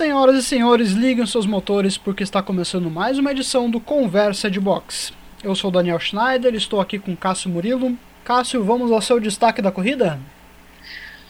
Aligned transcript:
Senhoras 0.00 0.36
e 0.36 0.42
senhores, 0.42 0.92
liguem 0.92 1.26
seus 1.26 1.44
motores 1.44 1.98
porque 1.98 2.22
está 2.22 2.42
começando 2.42 2.90
mais 2.90 3.18
uma 3.18 3.32
edição 3.32 3.70
do 3.70 3.78
Conversa 3.78 4.50
de 4.50 4.58
Box. 4.58 5.12
Eu 5.44 5.54
sou 5.54 5.70
Daniel 5.70 6.00
Schneider, 6.00 6.54
estou 6.54 6.80
aqui 6.80 6.98
com 6.98 7.14
Cássio 7.14 7.50
Murilo. 7.50 7.98
Cássio, 8.24 8.64
vamos 8.64 8.90
ao 8.90 9.02
seu 9.02 9.20
destaque 9.20 9.60
da 9.60 9.70
corrida? 9.70 10.18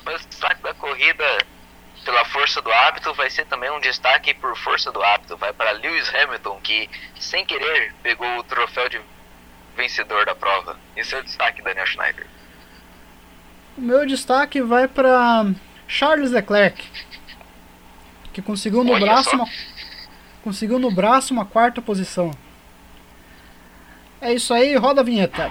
O 0.07 0.29
destaque 0.29 0.62
da 0.62 0.73
corrida, 0.73 1.25
pela 2.05 2.25
força 2.27 2.62
do 2.62 2.71
hábito, 2.71 3.12
vai 3.15 3.29
ser 3.29 3.45
também 3.47 3.73
um 3.73 3.80
destaque 3.80 4.33
por 4.35 4.57
força 4.57 4.93
do 4.93 5.02
hábito. 5.02 5.37
Vai 5.37 5.52
para 5.52 5.73
Lewis 5.73 6.09
Hamilton, 6.15 6.61
que 6.62 6.89
sem 7.19 7.45
querer 7.45 7.93
pegou 8.05 8.39
o 8.39 8.45
troféu 8.45 8.89
de 8.89 9.01
vencedor 9.77 10.25
da 10.27 10.34
prova. 10.37 10.79
Esse 10.97 11.16
é 11.16 11.19
o 11.19 11.25
destaque, 11.25 11.61
Daniel 11.61 11.87
Schneider. 11.87 12.29
O 13.77 13.80
meu 13.80 14.07
destaque 14.07 14.62
vai 14.62 14.87
para 14.87 15.45
Charles 15.89 16.30
Leclerc, 16.30 16.89
que 18.33 18.43
conseguiu 18.43 18.84
no 18.84 18.93
Olha 18.93 19.07
braço 19.07 19.30
só. 19.30 19.37
uma, 19.37 19.47
conseguiu 20.43 20.79
no 20.79 20.91
braço 20.91 21.33
uma 21.33 21.45
quarta 21.45 21.83
posição. 21.83 22.30
É 24.20 24.33
isso 24.33 24.53
aí, 24.53 24.77
roda 24.77 25.01
a 25.01 25.05
vinheta. 25.05 25.51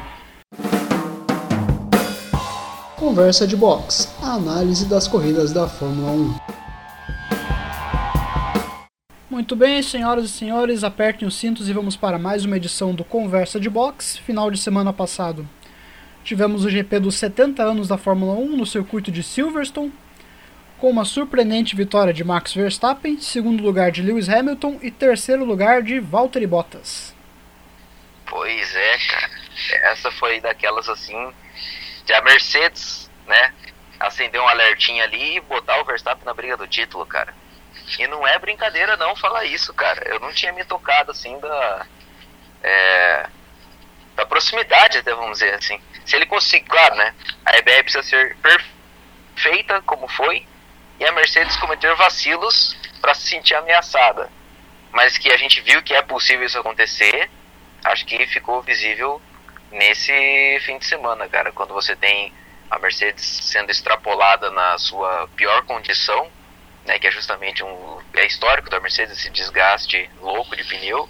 Conversa 2.95 3.47
de 3.47 3.55
box, 3.55 4.13
a 4.21 4.33
análise 4.33 4.85
das 4.85 5.07
corridas 5.07 5.53
da 5.53 5.67
Fórmula 5.67 6.11
1. 6.11 6.59
Muito 9.30 9.55
bem, 9.55 9.81
senhoras 9.81 10.25
e 10.25 10.30
senhores, 10.30 10.83
apertem 10.83 11.27
os 11.27 11.35
cintos 11.35 11.69
e 11.69 11.73
vamos 11.73 11.95
para 11.95 12.19
mais 12.19 12.43
uma 12.43 12.57
edição 12.57 12.93
do 12.93 13.05
Conversa 13.05 13.59
de 13.59 13.69
Box. 13.69 14.17
Final 14.17 14.52
de 14.52 14.57
semana 14.59 14.91
passado, 14.91 15.47
tivemos 16.23 16.66
o 16.66 16.69
GP 16.69 16.99
dos 16.99 17.16
70 17.16 17.63
anos 17.63 17.88
da 17.88 17.97
Fórmula 17.97 18.33
1 18.33 18.57
no 18.57 18.66
circuito 18.66 19.11
de 19.11 19.23
Silverstone, 19.23 19.93
com 20.79 20.89
uma 20.89 21.03
surpreendente 21.03 21.75
vitória 21.75 22.13
de 22.13 22.23
Max 22.23 22.53
Verstappen, 22.53 23.19
segundo 23.19 23.61
lugar 23.61 23.91
de 23.91 24.02
Lewis 24.02 24.30
Hamilton 24.30 24.80
e 24.81 24.89
terceiro 24.89 25.44
lugar 25.44 25.83
de 25.83 25.99
Valtteri 25.99 26.47
Bottas. 26.47 27.13
Pois 28.25 28.75
é, 28.75 28.97
cara. 28.97 29.31
Essa 29.91 30.11
foi 30.11 30.39
daquelas 30.39 30.88
assim. 30.88 31.33
De 32.05 32.13
a 32.13 32.22
Mercedes, 32.22 33.09
né? 33.27 33.53
Acender 34.00 34.41
um 34.41 34.47
alertinho 34.47 35.03
ali 35.03 35.38
e 35.38 35.41
botar 35.41 35.81
o 35.81 35.85
Verstappen 35.85 36.25
na 36.25 36.33
briga 36.33 36.55
do 36.55 36.67
título, 36.67 37.05
cara. 37.05 37.33
E 37.97 38.07
não 38.07 38.25
é 38.25 38.39
brincadeira 38.39 38.95
não 38.95 39.16
falar 39.16 39.45
isso, 39.45 39.73
cara. 39.73 40.07
Eu 40.07 40.19
não 40.19 40.31
tinha 40.31 40.53
me 40.53 40.63
tocado 40.63 41.11
assim 41.11 41.38
da. 41.39 41.85
É, 42.63 43.30
da 44.16 44.25
proximidade, 44.25 44.97
até 44.97 45.13
vamos 45.13 45.39
dizer 45.39 45.53
assim. 45.55 45.80
Se 46.05 46.16
ele 46.16 46.25
conseguir, 46.25 46.66
claro, 46.66 46.95
né? 46.95 47.13
A 47.45 47.57
EBR 47.57 47.83
precisa 47.83 48.03
ser 48.03 48.38
perfeita 48.38 49.81
como 49.81 50.07
foi. 50.07 50.45
E 51.00 51.05
a 51.05 51.11
Mercedes 51.11 51.55
cometer 51.58 51.95
vacilos 51.95 52.75
para 53.00 53.14
se 53.14 53.30
sentir 53.30 53.55
ameaçada. 53.55 54.30
Mas 54.92 55.17
que 55.17 55.31
a 55.31 55.38
gente 55.38 55.61
viu 55.61 55.81
que 55.81 55.94
é 55.94 56.02
possível 56.02 56.45
isso 56.45 56.59
acontecer 56.59 57.30
acho 57.83 58.06
que 58.06 58.25
ficou 58.28 58.61
visível 58.61 59.22
nesse 59.72 60.59
fim 60.66 60.78
de 60.78 60.86
semana, 60.86 61.28
cara, 61.28 61.52
quando 61.52 61.73
você 61.73 61.95
tem 61.95 62.33
a 62.69 62.78
Mercedes 62.80 63.23
sendo 63.23 63.72
extrapolada 63.72 64.52
na 64.52 64.78
sua 64.78 65.28
pior 65.36 65.64
condição, 65.64 66.30
né, 66.86 67.00
que 67.00 67.08
é 67.08 67.11
justamente 67.11 67.63
um 67.63 68.00
é 68.13 68.25
histórico 68.25 68.69
da 68.69 68.80
Mercedes 68.80 69.17
esse 69.17 69.30
desgaste 69.30 70.09
louco 70.22 70.56
de 70.56 70.63
pneu. 70.63 71.09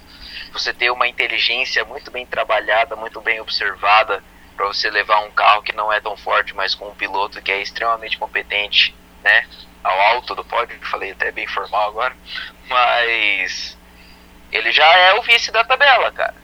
Você 0.52 0.72
ter 0.72 0.90
uma 0.90 1.08
inteligência 1.08 1.84
muito 1.84 2.10
bem 2.10 2.26
trabalhada, 2.26 2.96
muito 2.96 3.20
bem 3.20 3.40
observada 3.40 4.22
para 4.56 4.66
você 4.66 4.90
levar 4.90 5.20
um 5.20 5.30
carro 5.30 5.62
que 5.62 5.74
não 5.74 5.92
é 5.92 6.00
tão 6.00 6.16
forte, 6.16 6.54
mas 6.54 6.74
com 6.74 6.88
um 6.88 6.94
piloto 6.94 7.40
que 7.40 7.50
é 7.50 7.60
extremamente 7.60 8.18
competente, 8.18 8.94
né, 9.22 9.46
ao 9.82 10.00
alto 10.00 10.34
do 10.34 10.44
pódio, 10.44 10.78
falei 10.86 11.12
até 11.12 11.32
bem 11.32 11.46
formal 11.46 11.88
agora, 11.88 12.16
mas 12.68 13.76
ele 14.52 14.72
já 14.72 14.86
é 14.86 15.14
o 15.14 15.22
vice 15.22 15.50
da 15.50 15.64
tabela, 15.64 16.10
cara. 16.12 16.34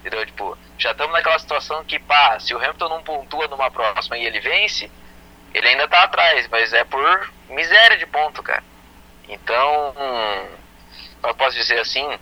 Entendeu? 0.00 0.26
Tipo, 0.26 0.58
já 0.78 0.90
estamos 0.90 1.12
naquela 1.12 1.38
situação 1.38 1.84
que, 1.84 1.98
pá, 1.98 2.38
se 2.40 2.54
o 2.54 2.58
Hamilton 2.58 2.88
não 2.88 3.02
pontua 3.02 3.46
numa 3.46 3.70
próxima 3.70 4.18
e 4.18 4.26
ele 4.26 4.40
vence, 4.40 4.90
ele 5.54 5.68
ainda 5.68 5.86
tá 5.86 6.02
atrás, 6.02 6.48
mas 6.48 6.72
é 6.72 6.82
por 6.84 7.32
miséria 7.48 7.96
de 7.96 8.06
ponto, 8.06 8.42
cara. 8.42 8.64
Então, 9.28 9.94
eu 11.22 11.34
posso 11.34 11.56
dizer 11.56 11.78
assim, 11.78 12.18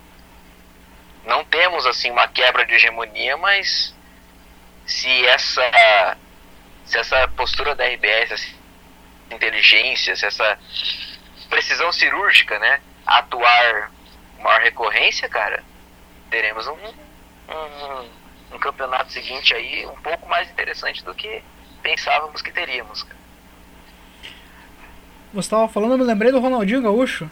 não 1.25 1.43
temos 1.43 1.85
assim 1.85 2.11
uma 2.11 2.27
quebra 2.27 2.65
de 2.65 2.73
hegemonia, 2.75 3.35
mas 3.37 3.95
se 4.85 5.25
essa 5.25 6.17
se 6.85 6.97
essa 6.97 7.27
postura 7.29 7.73
da 7.73 7.85
RBS, 7.85 8.31
essa 8.31 8.60
inteligência, 9.33 10.15
se 10.15 10.25
essa 10.25 10.57
precisão 11.49 11.91
cirúrgica, 11.91 12.57
né, 12.59 12.79
atuar 13.05 13.91
com 14.37 14.43
maior 14.43 14.61
recorrência, 14.61 15.27
cara, 15.27 15.63
teremos 16.29 16.67
um 16.67 17.11
um, 17.51 18.55
um 18.55 18.59
campeonato 18.59 19.11
seguinte 19.11 19.53
aí 19.53 19.85
um 19.85 20.01
pouco 20.01 20.27
mais 20.29 20.49
interessante 20.49 21.03
do 21.03 21.13
que 21.13 21.43
pensávamos 21.81 22.41
que 22.41 22.51
teríamos. 22.51 23.03
Cara. 23.03 23.21
Você 25.33 25.47
estava 25.47 25.67
falando, 25.67 25.91
eu 25.93 25.97
me 25.97 26.03
lembrei 26.03 26.31
do 26.31 26.39
Ronaldinho 26.39 26.81
Gaúcho. 26.81 27.29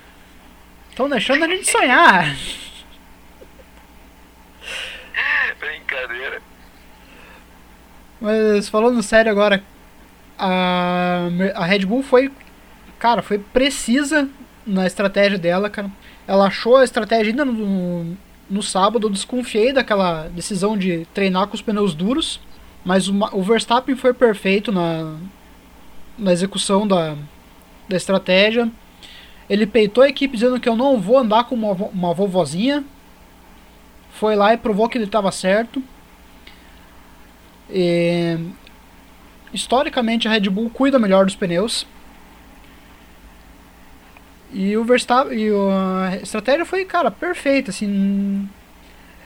Estão 0.90 1.10
deixando 1.10 1.44
a 1.44 1.48
gente 1.48 1.70
sonhar. 1.70 2.26
Brincadeira. 5.60 6.42
Mas 8.22 8.70
falando 8.70 9.02
sério 9.02 9.32
agora, 9.32 9.64
a, 10.40 11.28
a 11.56 11.66
Red 11.66 11.86
Bull 11.86 12.02
foi, 12.02 12.32
cara, 12.98 13.22
foi 13.22 13.38
precisa 13.38 14.30
na 14.66 14.88
estratégia 14.88 15.38
dela, 15.38 15.70
cara. 15.70 15.92
Ela 16.28 16.46
achou 16.46 16.78
a 16.78 16.84
estratégia 16.84 17.32
ainda 17.32 17.44
no, 17.44 18.16
no 18.50 18.64
sábado 18.64 19.08
eu 19.08 19.12
desconfiei 19.12 19.72
daquela 19.72 20.28
decisão 20.30 20.78
de 20.78 21.06
treinar 21.14 21.48
com 21.48 21.56
os 21.56 21.62
pneus 21.62 21.94
duros, 21.94 22.40
mas 22.84 23.08
o, 23.08 23.14
o 23.34 23.44
Verstappen 23.44 23.96
foi 23.96 24.14
perfeito 24.14 24.72
na, 24.72 25.18
na 26.18 26.32
execução 26.32 26.88
da, 26.88 27.16
da 27.88 27.98
estratégia. 27.98 28.70
Ele 29.50 29.66
peitou 29.66 30.04
a 30.04 30.10
equipe 30.10 30.36
dizendo 30.36 30.60
que 30.60 30.70
eu 30.70 30.76
não 30.76 31.00
vou 31.00 31.18
andar 31.18 31.44
com 31.46 31.56
uma, 31.56 31.72
uma 31.72 32.14
vovozinha. 32.14 32.84
Foi 34.12 34.36
lá 34.36 34.54
e 34.54 34.58
provou 34.58 34.88
que 34.88 34.98
ele 34.98 35.06
estava 35.06 35.32
certo. 35.32 35.82
E, 37.70 38.38
historicamente 39.54 40.28
a 40.28 40.32
Red 40.32 40.50
Bull 40.50 40.70
cuida 40.70 41.00
melhor 41.00 41.26
dos 41.26 41.36
pneus. 41.36 41.86
E 44.52 44.76
o 44.76 44.84
Verstappen. 44.84 45.38
A 45.72 46.16
estratégia 46.18 46.66
foi, 46.66 46.86
cara, 46.86 47.12
perfeita, 47.12 47.70
assim. 47.70 48.50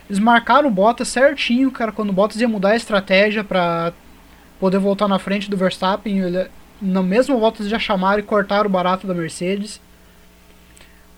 Eles 0.08 0.18
marcaram 0.18 0.68
o 0.68 0.70
Bottas 0.70 1.08
certinho, 1.08 1.70
cara, 1.70 1.90
quando 1.90 2.10
o 2.10 2.12
Bottas 2.12 2.40
ia 2.40 2.48
mudar 2.48 2.70
a 2.70 2.76
estratégia 2.76 3.42
pra 3.42 3.92
poder 4.60 4.78
voltar 4.78 5.08
na 5.08 5.18
frente 5.18 5.48
do 5.48 5.56
Verstappen. 5.56 6.18
Ele, 6.18 6.46
na 6.80 7.02
mesma 7.02 7.34
eles 7.36 7.68
já 7.68 7.78
chamaram 7.78 8.20
e 8.20 8.22
cortaram 8.22 8.68
o 8.68 8.72
barato 8.72 9.06
da 9.06 9.14
Mercedes. 9.14 9.80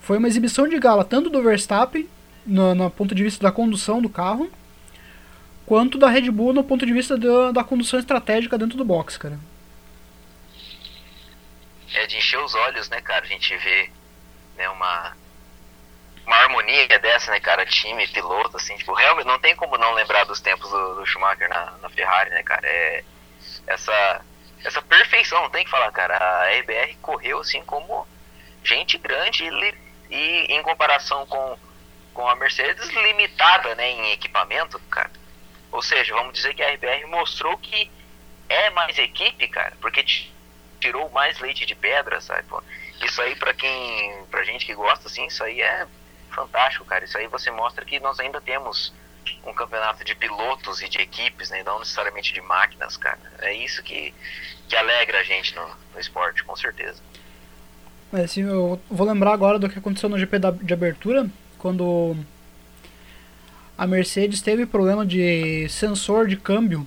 Foi 0.00 0.18
uma 0.18 0.28
exibição 0.28 0.68
de 0.68 0.78
gala, 0.78 1.04
tanto 1.04 1.28
do 1.28 1.42
Verstappen, 1.42 2.08
no, 2.46 2.76
no 2.76 2.88
ponto 2.88 3.12
de 3.12 3.24
vista 3.24 3.42
da 3.42 3.50
condução 3.50 4.00
do 4.00 4.08
carro, 4.08 4.48
quanto 5.66 5.98
da 5.98 6.08
Red 6.08 6.30
Bull 6.30 6.52
no 6.52 6.64
ponto 6.64 6.86
de 6.86 6.92
vista 6.92 7.18
da, 7.18 7.50
da 7.50 7.64
condução 7.64 7.98
estratégica 7.98 8.56
dentro 8.56 8.78
do 8.78 8.84
box, 8.84 9.18
cara. 9.18 9.38
É 11.92 12.06
de 12.06 12.16
encher 12.16 12.38
os 12.38 12.54
olhos, 12.54 12.88
né, 12.88 13.00
cara? 13.00 13.24
A 13.24 13.28
gente 13.28 13.56
vê 13.56 13.90
né, 14.56 14.68
uma, 14.68 15.16
uma 16.24 16.36
harmonia 16.36 16.86
dessa, 17.00 17.32
né, 17.32 17.40
cara? 17.40 17.66
Time, 17.66 18.06
piloto, 18.06 18.56
assim, 18.56 18.76
tipo, 18.76 18.94
realmente 18.94 19.26
não 19.26 19.38
tem 19.38 19.56
como 19.56 19.76
não 19.76 19.92
lembrar 19.92 20.24
dos 20.24 20.40
tempos 20.40 20.70
do, 20.70 20.94
do 20.94 21.06
Schumacher 21.06 21.48
na, 21.48 21.72
na, 21.82 21.90
Ferrari, 21.90 22.30
né, 22.30 22.42
cara? 22.42 22.66
É 22.66 23.04
essa, 23.66 24.20
essa 24.64 24.82
perfeição, 24.82 25.42
não 25.42 25.50
tem 25.50 25.64
que 25.64 25.70
falar, 25.70 25.90
cara. 25.90 26.16
A 26.16 26.58
RBR 26.60 26.96
correu, 27.02 27.40
assim, 27.40 27.62
como 27.64 28.06
gente 28.62 28.98
grande 28.98 29.44
e, 29.44 29.74
e 30.10 30.54
em 30.54 30.62
comparação 30.62 31.26
com, 31.26 31.58
com 32.14 32.28
a 32.28 32.36
Mercedes, 32.36 32.88
limitada, 32.90 33.74
né, 33.74 33.90
em 33.90 34.12
equipamento, 34.12 34.78
cara. 34.90 35.10
Ou 35.76 35.82
seja, 35.82 36.14
vamos 36.14 36.32
dizer 36.32 36.54
que 36.54 36.62
a 36.62 36.72
RBR 36.72 37.06
mostrou 37.06 37.54
que 37.58 37.90
é 38.48 38.70
mais 38.70 38.96
equipe, 38.96 39.46
cara, 39.48 39.76
porque 39.78 40.02
tirou 40.80 41.10
mais 41.10 41.38
leite 41.38 41.66
de 41.66 41.74
pedra, 41.74 42.18
sabe? 42.22 42.44
Pô, 42.44 42.62
isso 43.04 43.20
aí 43.20 43.36
para 43.36 43.52
quem, 43.52 44.24
pra 44.30 44.42
gente 44.42 44.64
que 44.64 44.74
gosta 44.74 45.06
assim, 45.06 45.26
isso 45.26 45.44
aí 45.44 45.60
é 45.60 45.86
fantástico, 46.30 46.86
cara. 46.86 47.04
Isso 47.04 47.18
aí 47.18 47.26
você 47.26 47.50
mostra 47.50 47.84
que 47.84 48.00
nós 48.00 48.18
ainda 48.18 48.40
temos 48.40 48.90
um 49.46 49.52
campeonato 49.52 50.02
de 50.02 50.14
pilotos 50.14 50.80
e 50.80 50.88
de 50.88 50.98
equipes, 50.98 51.50
né? 51.50 51.62
Não 51.62 51.78
necessariamente 51.78 52.32
de 52.32 52.40
máquinas, 52.40 52.96
cara. 52.96 53.20
É 53.40 53.52
isso 53.52 53.82
que, 53.82 54.14
que 54.70 54.76
alegra 54.76 55.18
a 55.20 55.24
gente 55.24 55.54
no, 55.54 55.68
no 55.92 56.00
esporte, 56.00 56.42
com 56.42 56.56
certeza. 56.56 57.02
Mas 58.10 58.24
assim, 58.24 58.48
eu 58.48 58.80
vou 58.90 59.06
lembrar 59.06 59.34
agora 59.34 59.58
do 59.58 59.68
que 59.68 59.78
aconteceu 59.78 60.08
no 60.08 60.18
GP 60.18 60.38
da, 60.38 60.50
de 60.52 60.72
abertura, 60.72 61.28
quando 61.58 62.16
a 63.76 63.86
Mercedes 63.86 64.40
teve 64.40 64.64
problema 64.66 65.04
de 65.04 65.68
sensor 65.68 66.26
de 66.26 66.36
câmbio 66.36 66.86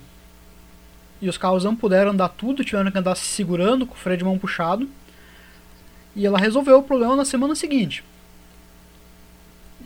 e 1.20 1.28
os 1.28 1.36
carros 1.38 1.64
não 1.64 1.76
puderam 1.76 2.10
andar 2.12 2.30
tudo, 2.30 2.64
tiveram 2.64 2.90
que 2.90 2.98
andar 2.98 3.14
se 3.14 3.26
segurando 3.26 3.86
com 3.86 3.94
o 3.94 3.98
freio 3.98 4.18
de 4.18 4.24
mão 4.24 4.38
puxado. 4.38 4.88
E 6.16 6.26
ela 6.26 6.38
resolveu 6.38 6.78
o 6.78 6.82
problema 6.82 7.14
na 7.14 7.24
semana 7.24 7.54
seguinte. 7.54 8.02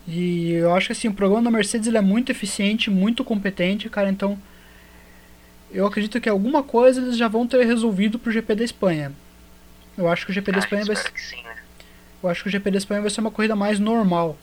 E 0.07 0.53
eu 0.53 0.75
acho 0.75 0.87
que 0.87 0.93
assim, 0.93 1.09
o 1.09 1.15
programa 1.15 1.43
da 1.45 1.51
Mercedes 1.51 1.87
ele 1.89 1.99
é 1.99 2.01
muito 2.01 2.31
eficiente, 2.31 2.91
muito 2.91 3.25
competente, 3.25 3.89
cara, 3.89 4.09
então 4.11 4.39
eu 5.71 5.87
acredito 5.87 6.21
que 6.21 6.29
alguma 6.29 6.63
coisa 6.63 7.01
eles 7.01 7.17
já 7.17 7.27
vão 7.27 7.47
ter 7.47 7.65
resolvido 7.67 8.19
pro 8.19 8.31
GP 8.33 8.55
da 8.55 8.65
Espanha. 8.65 9.13
Eu 9.97 10.09
acho 10.09 10.25
que 10.27 10.31
o 10.31 10.35
GP 10.35 10.53
da 10.53 10.59
Ah, 10.59 10.61
Espanha 10.61 10.85
vai 10.85 10.97
ser, 10.97 11.11
sim, 11.17 11.43
né? 11.43 11.57
eu 12.23 12.29
acho 12.29 12.43
que 12.43 12.49
o 12.49 12.53
GP 12.53 12.71
da 12.71 12.79
Espanha 12.79 13.01
vai 13.01 13.11
ser 13.11 13.21
uma 13.21 13.31
corrida 13.31 13.57
mais 13.57 13.79
normal. 13.79 14.37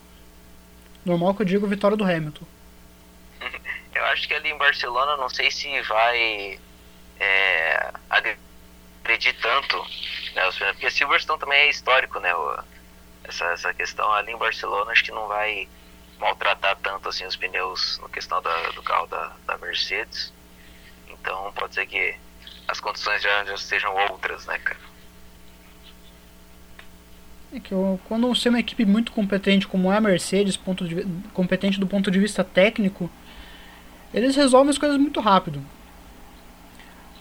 Normal 1.06 1.34
que 1.34 1.42
eu 1.42 1.46
digo 1.46 1.68
vitória 1.68 1.98
do 1.98 2.04
Hamilton. 2.04 2.46
Eu 3.94 4.06
acho 4.06 4.28
que 4.28 4.34
ali 4.34 4.50
em 4.50 4.58
Barcelona, 4.58 5.18
não 5.18 5.30
sei 5.30 5.52
se 5.52 5.82
vai 5.82 6.60
é, 7.20 7.92
agredir 8.10 9.36
tanto, 9.42 9.78
né, 10.34 10.42
porque 10.72 10.90
Silverstone 10.90 11.40
também 11.40 11.60
é 11.60 11.70
histórico, 11.70 12.20
né, 12.20 12.32
essa, 13.26 13.46
essa 13.46 13.74
questão 13.74 14.12
ali 14.14 14.32
em 14.32 14.38
Barcelona, 14.38 14.92
acho 14.92 15.04
que 15.04 15.12
não 15.12 15.28
vai 15.28 15.68
maltratar 16.20 16.78
tanto 16.78 17.10
assim 17.10 17.26
os 17.26 17.36
pneus 17.36 18.00
na 18.02 18.10
questão 18.10 18.42
da- 18.42 18.70
do 18.72 18.82
carro 18.82 19.08
da, 19.08 19.36
da 19.46 19.58
Mercedes, 19.58 20.34
então 21.10 21.52
pode 21.54 21.74
ser 21.76 21.86
que 21.86 22.16
as 22.68 22.80
condições 22.80 23.22
já, 23.22 23.44
já 23.46 23.58
sejam 23.58 23.94
outras, 24.10 24.46
né, 24.46 24.58
cara. 24.60 24.91
É 27.54 27.60
que 27.60 27.74
eu, 27.74 28.00
quando 28.08 28.28
você 28.28 28.48
é 28.48 28.52
uma 28.52 28.60
equipe 28.60 28.86
muito 28.86 29.12
competente 29.12 29.68
como 29.68 29.92
é 29.92 29.98
a 29.98 30.02
Mercedes, 30.02 30.56
ponto 30.56 30.88
de 30.88 31.06
competente 31.34 31.80
do 31.80 31.88
ponto 31.88 32.10
de 32.10 32.20
vista 32.20 32.44
técnico, 32.44 33.10
eles 34.14 34.36
resolvem 34.36 34.70
as 34.70 34.78
coisas 34.78 34.98
muito 34.98 35.20
rápido. 35.20 35.62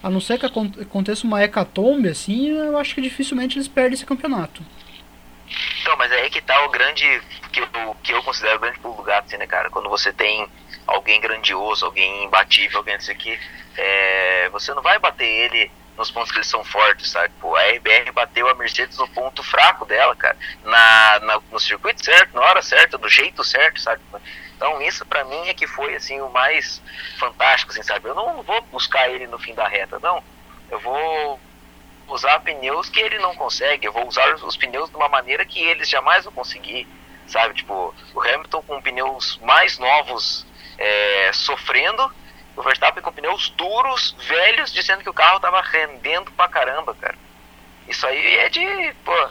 A 0.03 0.09
não 0.09 0.21
ser 0.21 0.39
que 0.39 0.47
acon- 0.47 0.73
aconteça 0.81 1.27
uma 1.27 1.43
hecatombe 1.43 2.09
assim, 2.09 2.49
eu 2.49 2.79
acho 2.79 2.95
que 2.95 3.01
dificilmente 3.03 3.57
eles 3.59 3.69
perdem 3.69 3.95
esse 3.95 4.07
campeonato. 4.07 4.63
Então, 5.83 5.97
mas 5.97 6.13
é 6.13 6.23
aí 6.23 6.31
que 6.31 6.41
tá 6.41 6.65
o 6.65 6.71
grande, 6.71 7.05
que 7.53 7.61
eu, 7.61 7.97
que 8.03 8.13
eu 8.13 8.23
considero 8.23 8.57
o 8.57 8.61
grande 8.61 8.79
pulo 8.79 8.97
do 8.97 9.03
gato, 9.03 9.27
assim, 9.27 9.37
né, 9.37 9.47
cara? 9.47 9.69
Quando 9.69 9.89
você 9.89 10.13
tem 10.13 10.47
alguém 10.87 11.21
grandioso, 11.21 11.85
alguém 11.85 12.25
imbatível, 12.25 12.79
alguém 12.79 12.97
disso 12.97 13.11
aqui, 13.11 13.37
é, 13.77 14.49
você 14.51 14.73
não 14.75 14.83
vai 14.83 14.99
bater 14.99 15.27
ele 15.27 15.71
nos 16.01 16.11
pontos 16.11 16.33
que 16.33 16.39
eles 16.39 16.47
são 16.49 16.65
fortes, 16.65 17.11
sabe? 17.11 17.31
Pô, 17.39 17.55
a 17.55 17.61
RBR 17.73 18.11
bateu 18.13 18.49
a 18.49 18.55
Mercedes 18.55 18.97
no 18.97 19.07
ponto 19.09 19.43
fraco 19.43 19.85
dela, 19.85 20.17
cara, 20.17 20.37
na, 20.65 21.21
na- 21.21 21.43
no 21.53 21.61
circuito 21.61 22.03
certo, 22.03 22.35
na 22.35 22.41
hora 22.41 22.63
certa, 22.63 22.97
do 22.97 23.07
jeito 23.07 23.45
certo, 23.45 23.79
sabe? 23.79 24.01
Então 24.57 24.81
isso 24.81 25.05
pra 25.05 25.25
mim 25.25 25.47
é 25.49 25.53
que 25.53 25.67
foi, 25.67 25.95
assim, 25.95 26.19
o 26.23 26.31
mais 26.31 26.83
fantástico, 27.19 27.71
assim, 27.71 27.83
sabe? 27.83 28.09
Eu 28.09 28.15
não 28.15 28.43
vou 28.43 28.63
buscar 28.63 29.11
ele 29.11 29.27
no 29.27 29.39
fim 29.39 29.55
da 29.55 29.69
reta, 29.69 29.99
não. 30.01 30.25
Eu 30.71 30.81
vou 30.81 31.39
usar 32.09 32.41
pneus 32.41 32.89
que 32.89 32.99
ele 32.99 33.19
não 33.19 33.35
consegue, 33.35 33.87
eu 33.87 33.93
vou 33.93 34.09
usar 34.09 34.35
os, 34.35 34.43
os 34.43 34.57
pneus 34.57 34.89
de 34.89 34.97
uma 34.97 35.09
maneira 35.09 35.45
que 35.45 35.61
eles 35.63 35.87
jamais 35.89 36.25
vão 36.25 36.33
conseguir, 36.33 36.89
sabe? 37.27 37.55
Tipo, 37.55 37.95
o 38.15 38.21
Hamilton 38.23 38.63
com 38.63 38.81
pneus 38.81 39.39
mais 39.43 39.79
novos 39.79 40.47
é, 40.79 41.31
sofrendo, 41.35 42.11
o 42.61 42.63
Verstappen 42.63 43.03
com 43.03 43.13
pneus 43.13 43.49
duros, 43.51 44.15
velhos, 44.29 44.73
dizendo 44.73 45.03
que 45.03 45.11
o 45.11 45.15
carro 45.15 45.41
tava 45.41 45.61
rendendo 45.63 46.31
pra 46.33 46.49
caramba, 46.49 46.95
cara. 46.95 47.17
Isso 47.89 48.07
aí 48.07 48.37
é 48.37 48.49
de, 48.49 48.95
pô, 49.05 49.29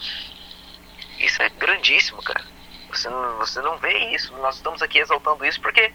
isso 1.20 1.42
é 1.42 1.50
grandíssimo, 1.50 2.22
cara. 2.24 2.44
Você 2.90 3.08
não, 3.08 3.38
você 3.38 3.62
não 3.62 3.78
vê 3.78 3.98
isso, 4.16 4.36
nós 4.38 4.56
estamos 4.56 4.82
aqui 4.82 4.98
exaltando 4.98 5.46
isso 5.46 5.62
porque 5.62 5.94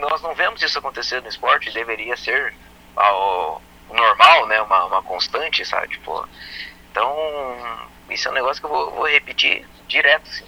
nós 0.00 0.22
não 0.22 0.34
vemos 0.34 0.62
isso 0.62 0.78
acontecer 0.78 1.20
no 1.20 1.28
esporte, 1.28 1.70
deveria 1.72 2.16
ser 2.16 2.54
ao, 2.96 3.60
normal, 3.90 4.46
né? 4.46 4.60
Uma, 4.62 4.86
uma 4.86 5.02
constante, 5.02 5.64
sabe? 5.64 5.88
Tipo, 5.88 6.26
então, 6.90 7.14
isso 8.08 8.28
é 8.28 8.30
um 8.30 8.34
negócio 8.34 8.62
que 8.62 8.66
eu 8.66 8.70
vou, 8.70 8.90
vou 8.92 9.08
repetir 9.08 9.66
direto, 9.86 10.28
assim. 10.28 10.46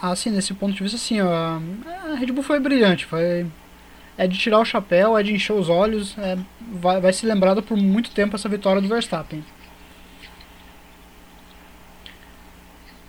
Ah, 0.00 0.14
sim, 0.14 0.30
nesse 0.30 0.54
ponto 0.54 0.74
de 0.74 0.82
vista, 0.82 0.96
assim, 0.96 1.20
ó, 1.20 1.28
a 1.28 2.14
Red 2.14 2.26
Bull 2.26 2.44
foi 2.44 2.60
brilhante, 2.60 3.04
foi... 3.04 3.46
É 4.16 4.26
de 4.26 4.36
tirar 4.38 4.58
o 4.58 4.64
chapéu, 4.64 5.16
é 5.16 5.22
de 5.22 5.32
encher 5.32 5.52
os 5.52 5.68
olhos, 5.68 6.16
é, 6.18 6.36
vai, 6.72 7.00
vai 7.00 7.12
ser 7.12 7.26
lembrado 7.26 7.62
por 7.62 7.76
muito 7.76 8.10
tempo 8.10 8.34
essa 8.34 8.48
vitória 8.48 8.82
do 8.82 8.88
Verstappen. 8.88 9.44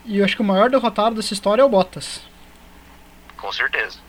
E 0.06 0.18
eu 0.18 0.26
acho 0.26 0.36
que 0.36 0.42
o 0.42 0.46
maior 0.46 0.70
derrotado 0.70 1.16
dessa 1.16 1.34
história 1.34 1.62
é 1.62 1.66
o 1.66 1.70
Bottas. 1.70 2.22
Com 3.38 3.52
certeza. 3.52 4.00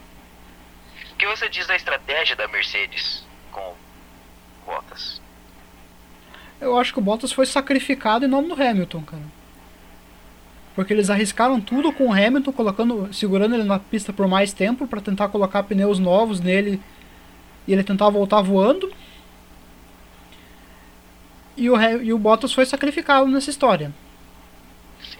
O 1.12 1.16
que 1.16 1.26
você 1.26 1.48
diz 1.48 1.66
da 1.66 1.76
estratégia 1.76 2.36
da 2.36 2.48
Mercedes 2.48 3.24
com 3.50 3.74
Bottas? 4.66 5.20
Eu 6.60 6.78
acho 6.78 6.92
que 6.92 6.98
o 6.98 7.02
Bottas 7.02 7.32
foi 7.32 7.46
sacrificado 7.46 8.24
em 8.24 8.28
nome 8.28 8.48
do 8.48 8.62
Hamilton, 8.62 9.02
cara. 9.02 9.39
Porque 10.74 10.92
eles 10.92 11.10
arriscaram 11.10 11.60
tudo 11.60 11.92
com 11.92 12.08
o 12.08 12.12
Hamilton, 12.12 12.52
colocando, 12.52 13.12
segurando 13.12 13.54
ele 13.54 13.64
na 13.64 13.78
pista 13.78 14.12
por 14.12 14.28
mais 14.28 14.52
tempo 14.52 14.86
para 14.86 15.00
tentar 15.00 15.28
colocar 15.28 15.62
pneus 15.64 15.98
novos 15.98 16.40
nele 16.40 16.80
e 17.66 17.72
ele 17.72 17.82
tentar 17.82 18.08
voltar 18.08 18.40
voando. 18.40 18.92
E 21.56 21.68
o, 21.68 21.80
e 22.02 22.12
o 22.12 22.18
Bottas 22.18 22.52
foi 22.52 22.64
sacrificado 22.64 23.26
nessa 23.26 23.50
história. 23.50 23.92
Sim. 25.02 25.18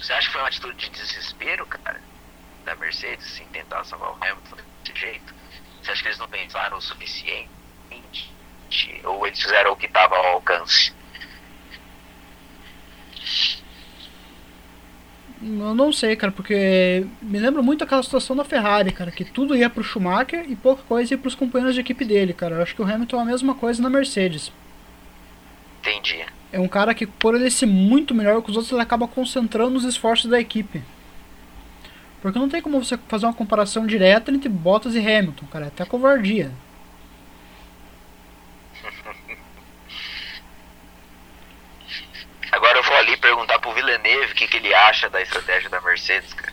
Você 0.00 0.12
acha 0.12 0.26
que 0.26 0.32
foi 0.32 0.40
uma 0.40 0.48
atitude 0.48 0.76
de 0.76 0.90
desespero, 0.90 1.64
cara, 1.66 2.00
da 2.64 2.74
Mercedes 2.74 3.40
em 3.40 3.46
tentar 3.46 3.84
salvar 3.84 4.10
o 4.10 4.16
Hamilton 4.20 4.56
desse 4.82 4.98
jeito? 4.98 5.34
Você 5.82 5.92
acha 5.92 6.02
que 6.02 6.08
eles 6.08 6.18
não 6.18 6.28
pensaram 6.28 6.78
o 6.78 6.82
suficiente? 6.82 7.48
Ou 9.04 9.26
eles 9.26 9.40
fizeram 9.40 9.72
o 9.72 9.76
que 9.76 9.86
estava 9.86 10.16
ao 10.16 10.26
alcance? 10.34 10.92
Eu 15.40 15.74
não 15.74 15.92
sei, 15.92 16.16
cara, 16.16 16.32
porque 16.32 17.06
me 17.22 17.38
lembra 17.38 17.62
muito 17.62 17.84
aquela 17.84 18.02
situação 18.02 18.34
da 18.34 18.44
Ferrari, 18.44 18.90
cara, 18.90 19.12
que 19.12 19.24
tudo 19.24 19.54
ia 19.54 19.70
pro 19.70 19.84
Schumacher 19.84 20.44
e 20.48 20.56
pouca 20.56 20.82
coisa 20.82 21.14
ia 21.14 21.18
pros 21.18 21.36
companheiros 21.36 21.74
de 21.76 21.80
equipe 21.80 22.04
dele, 22.04 22.32
cara. 22.32 22.56
Eu 22.56 22.62
acho 22.62 22.74
que 22.74 22.82
o 22.82 22.84
Hamilton 22.84 23.18
é 23.18 23.22
a 23.22 23.24
mesma 23.24 23.54
coisa 23.54 23.80
na 23.80 23.88
Mercedes. 23.88 24.52
Entendi. 25.80 26.26
É 26.52 26.58
um 26.58 26.66
cara 26.66 26.92
que, 26.92 27.06
por 27.06 27.36
ele 27.36 27.50
ser 27.50 27.66
muito 27.66 28.14
melhor 28.14 28.42
que 28.42 28.50
os 28.50 28.56
outros, 28.56 28.72
ele 28.72 28.82
acaba 28.82 29.06
concentrando 29.06 29.76
os 29.76 29.84
esforços 29.84 30.28
da 30.28 30.40
equipe. 30.40 30.82
Porque 32.20 32.38
não 32.38 32.48
tem 32.48 32.60
como 32.60 32.82
você 32.82 32.98
fazer 33.06 33.26
uma 33.26 33.34
comparação 33.34 33.86
direta 33.86 34.32
entre 34.32 34.48
Bottas 34.48 34.96
e 34.96 34.98
Hamilton, 34.98 35.46
cara. 35.46 35.66
É 35.66 35.68
até 35.68 35.84
covardia. 35.84 36.50
Agora 42.50 42.78
eu 42.78 42.82
vou 42.82 42.96
ali 42.96 43.16
perguntar 43.18 43.58
pro 43.60 43.72
Villeneuve 43.88 44.32
o 44.32 44.34
que, 44.34 44.46
que 44.46 44.56
ele 44.58 44.74
acha 44.74 45.08
da 45.08 45.22
estratégia 45.22 45.70
da 45.70 45.80
Mercedes, 45.80 46.34
cara. 46.34 46.52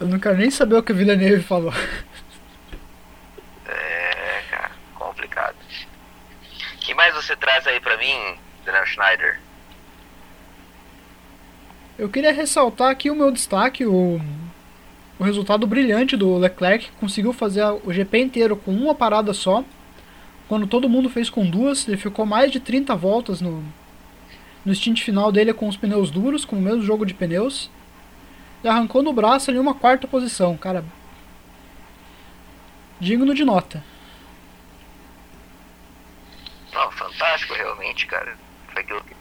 Eu 0.00 0.08
não 0.08 0.18
quero 0.18 0.38
nem 0.38 0.50
saber 0.50 0.76
o 0.76 0.82
que 0.82 0.92
o 0.92 0.94
Villeneuve 0.96 1.42
falou. 1.42 1.72
É, 3.66 4.42
cara, 4.50 4.70
complicado. 4.94 5.56
O 6.74 6.78
que 6.78 6.94
mais 6.94 7.14
você 7.14 7.36
traz 7.36 7.66
aí 7.66 7.78
pra 7.80 7.98
mim, 7.98 8.38
Daniel 8.64 8.86
Schneider? 8.86 9.38
Eu 11.98 12.08
queria 12.08 12.32
ressaltar 12.32 12.90
aqui 12.90 13.10
o 13.10 13.14
meu 13.14 13.30
destaque, 13.30 13.84
o, 13.84 14.18
o 15.18 15.24
resultado 15.24 15.66
brilhante 15.66 16.16
do 16.16 16.38
Leclerc, 16.38 16.86
que 16.86 16.92
conseguiu 16.92 17.34
fazer 17.34 17.62
o 17.84 17.92
GP 17.92 18.18
inteiro 18.18 18.56
com 18.56 18.72
uma 18.72 18.94
parada 18.94 19.34
só, 19.34 19.62
quando 20.48 20.66
todo 20.66 20.88
mundo 20.88 21.10
fez 21.10 21.28
com 21.28 21.48
duas, 21.48 21.86
ele 21.86 21.98
ficou 21.98 22.24
mais 22.24 22.50
de 22.50 22.58
30 22.58 22.96
voltas 22.96 23.42
no, 23.42 23.62
no 24.64 24.74
stint 24.74 25.02
final 25.02 25.32
dele 25.32 25.52
com 25.52 25.68
os 25.68 25.76
pneus 25.76 26.10
duros, 26.10 26.44
com 26.44 26.56
o 26.56 26.60
mesmo 26.60 26.82
jogo 26.82 27.06
de 27.06 27.14
pneus, 27.14 27.70
e 28.62 28.68
arrancou 28.68 29.02
no 29.02 29.12
braço 29.12 29.50
ali 29.50 29.58
uma 29.58 29.74
quarta 29.74 30.06
posição, 30.06 30.56
cara. 30.56 30.84
Digno 32.98 33.34
de 33.34 33.44
nota. 33.44 33.82
Não, 36.72 36.90
fantástico, 36.92 37.54
realmente, 37.54 38.06
cara. 38.06 38.36
Foi 38.72 38.82
aquilo 38.82 39.02
que... 39.02 39.16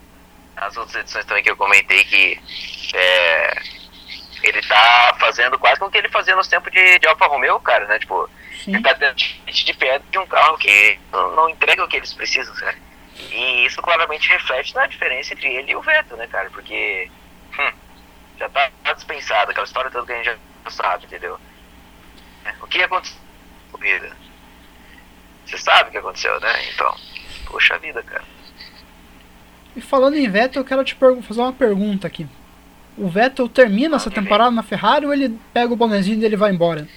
As 0.57 0.75
outras 0.75 0.95
edições 0.97 1.23
também 1.23 1.41
que 1.41 1.49
eu 1.49 1.55
comentei 1.55 2.03
que 2.03 2.37
é, 2.93 3.61
ele 4.43 4.61
tá 4.61 5.15
fazendo 5.17 5.57
quase 5.57 5.79
com 5.79 5.85
o 5.85 5.91
que 5.91 5.97
ele 5.97 6.09
fazia 6.09 6.35
nos 6.35 6.49
tempos 6.49 6.71
de, 6.71 6.99
de 6.99 7.07
Alfa 7.07 7.27
Romeo, 7.27 7.59
cara, 7.61 7.87
né? 7.87 7.97
Tipo, 7.97 8.29
Sim. 8.63 8.73
ele 8.73 8.83
tá 8.83 8.91
dentro 8.93 9.15
de, 9.15 9.65
de 9.65 9.73
pedra 9.73 10.03
de 10.11 10.17
um 10.17 10.27
carro 10.27 10.57
que 10.57 10.99
não, 11.13 11.35
não 11.35 11.49
entrega 11.49 11.83
o 11.83 11.87
que 11.87 11.95
eles 11.95 12.13
precisam, 12.13 12.53
cara. 12.55 12.77
E 13.31 13.65
isso 13.65 13.81
claramente 13.81 14.29
reflete 14.29 14.73
na 14.73 14.87
diferença 14.87 15.33
entre 15.33 15.47
ele 15.47 15.71
e 15.71 15.75
o 15.75 15.81
Vettel, 15.81 16.17
né, 16.17 16.27
cara? 16.27 16.49
Porque 16.49 17.09
hum, 17.59 17.71
já 18.37 18.49
tá 18.49 18.71
dispensado, 18.95 19.51
aquela 19.51 19.65
história 19.65 19.91
toda 19.91 20.05
que 20.05 20.13
a 20.13 20.23
gente 20.23 20.39
já 20.65 20.71
sabe, 20.71 21.05
entendeu? 21.05 21.39
É, 22.45 22.53
O 22.61 22.67
que 22.67 22.81
aconteceu 22.81 23.17
corrida? 23.71 24.15
Você 25.45 25.57
sabe 25.57 25.89
o 25.89 25.91
que 25.91 25.97
aconteceu, 25.97 26.39
né? 26.39 26.53
Então, 26.73 26.95
poxa 27.47 27.77
vida, 27.79 28.01
cara. 28.03 28.23
E 29.75 29.81
falando 29.81 30.15
em 30.15 30.29
Vettel, 30.29 30.61
eu 30.61 30.65
quero 30.65 30.83
te 30.83 30.95
fazer 30.95 31.41
uma 31.41 31.53
pergunta 31.53 32.07
aqui. 32.07 32.27
O 32.97 33.07
Vettel 33.09 33.47
termina 33.47 33.95
essa 33.95 34.09
ver. 34.09 34.15
temporada 34.15 34.51
na 34.51 34.63
Ferrari 34.63 35.05
ou 35.05 35.13
ele 35.13 35.39
pega 35.53 35.71
o 35.73 35.75
bonezinho 35.77 36.19
dele 36.19 36.35
e 36.35 36.37
vai 36.37 36.51
embora? 36.51 36.87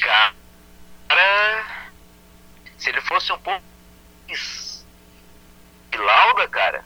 Cara, 0.00 0.34
se 2.86 2.90
ele 2.90 3.00
fosse 3.00 3.32
um 3.32 3.38
pouco 3.40 3.64
de 4.28 4.36
cara. 6.48 6.84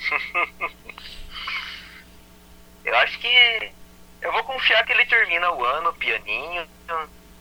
eu 2.82 2.96
acho 2.96 3.18
que 3.18 3.72
eu 4.22 4.32
vou 4.32 4.44
confiar 4.44 4.82
que 4.86 4.92
ele 4.92 5.04
termina 5.04 5.52
o 5.52 5.62
ano 5.62 5.92
pianinho, 5.92 6.66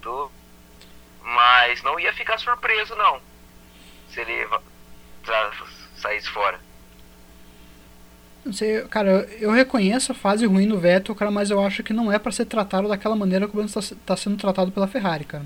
tudo. 0.02 0.30
Mas 1.22 1.82
não 1.84 1.98
ia 1.98 2.12
ficar 2.12 2.38
surpreso 2.38 2.94
não. 2.98 3.22
Se 4.10 4.20
ele 4.20 4.46
saísse 5.96 6.28
fora. 6.32 6.60
Não 8.44 8.52
sei, 8.52 8.86
cara, 8.90 9.26
eu 9.40 9.52
reconheço 9.52 10.12
a 10.12 10.16
fase 10.16 10.46
ruim 10.46 10.66
no 10.66 10.78
Vettel, 10.78 11.16
cara, 11.16 11.32
mas 11.32 11.50
eu 11.50 11.66
acho 11.66 11.82
que 11.82 11.94
não 11.94 12.12
é 12.12 12.20
para 12.20 12.34
ser 12.34 12.44
tratado 12.44 12.90
daquela 12.90 13.16
maneira 13.16 13.48
como 13.48 13.62
ele 13.62 13.70
está 13.70 13.96
tá 14.06 14.18
sendo 14.18 14.36
tratado 14.36 14.70
pela 14.70 14.90
Ferrari, 14.90 15.24
cara. 15.24 15.46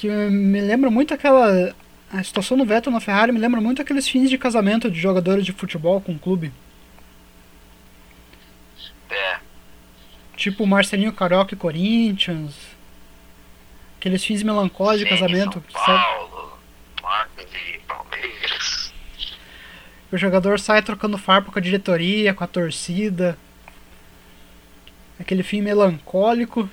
Que 0.00 0.08
me 0.08 0.62
lembra 0.62 0.90
muito 0.90 1.12
aquela. 1.12 1.74
A 2.10 2.24
situação 2.24 2.56
no 2.56 2.64
Vettel 2.64 2.90
na 2.90 3.00
Ferrari 3.00 3.32
me 3.32 3.38
lembra 3.38 3.60
muito 3.60 3.82
aqueles 3.82 4.08
fins 4.08 4.30
de 4.30 4.38
casamento 4.38 4.90
de 4.90 4.98
jogadores 4.98 5.44
de 5.44 5.52
futebol 5.52 6.00
com 6.00 6.12
o 6.12 6.18
clube. 6.18 6.50
É. 9.10 9.36
Tipo 10.38 10.66
Marcelinho 10.66 11.12
Carioca 11.12 11.52
e 11.52 11.58
Corinthians. 11.58 12.54
Aqueles 13.98 14.24
fins 14.24 14.42
melancólicos 14.42 15.00
de 15.00 15.22
casamento. 15.22 15.62
São 15.70 15.84
Paulo, 15.84 16.58
Marcos 17.02 17.44
e 17.44 17.78
Palmeiras. 17.80 18.94
O 20.10 20.16
jogador 20.16 20.58
sai 20.58 20.80
trocando 20.80 21.18
farpa 21.18 21.52
com 21.52 21.58
a 21.58 21.62
diretoria, 21.62 22.32
com 22.32 22.42
a 22.42 22.46
torcida. 22.46 23.36
Aquele 25.18 25.42
fim 25.42 25.60
melancólico. 25.60 26.70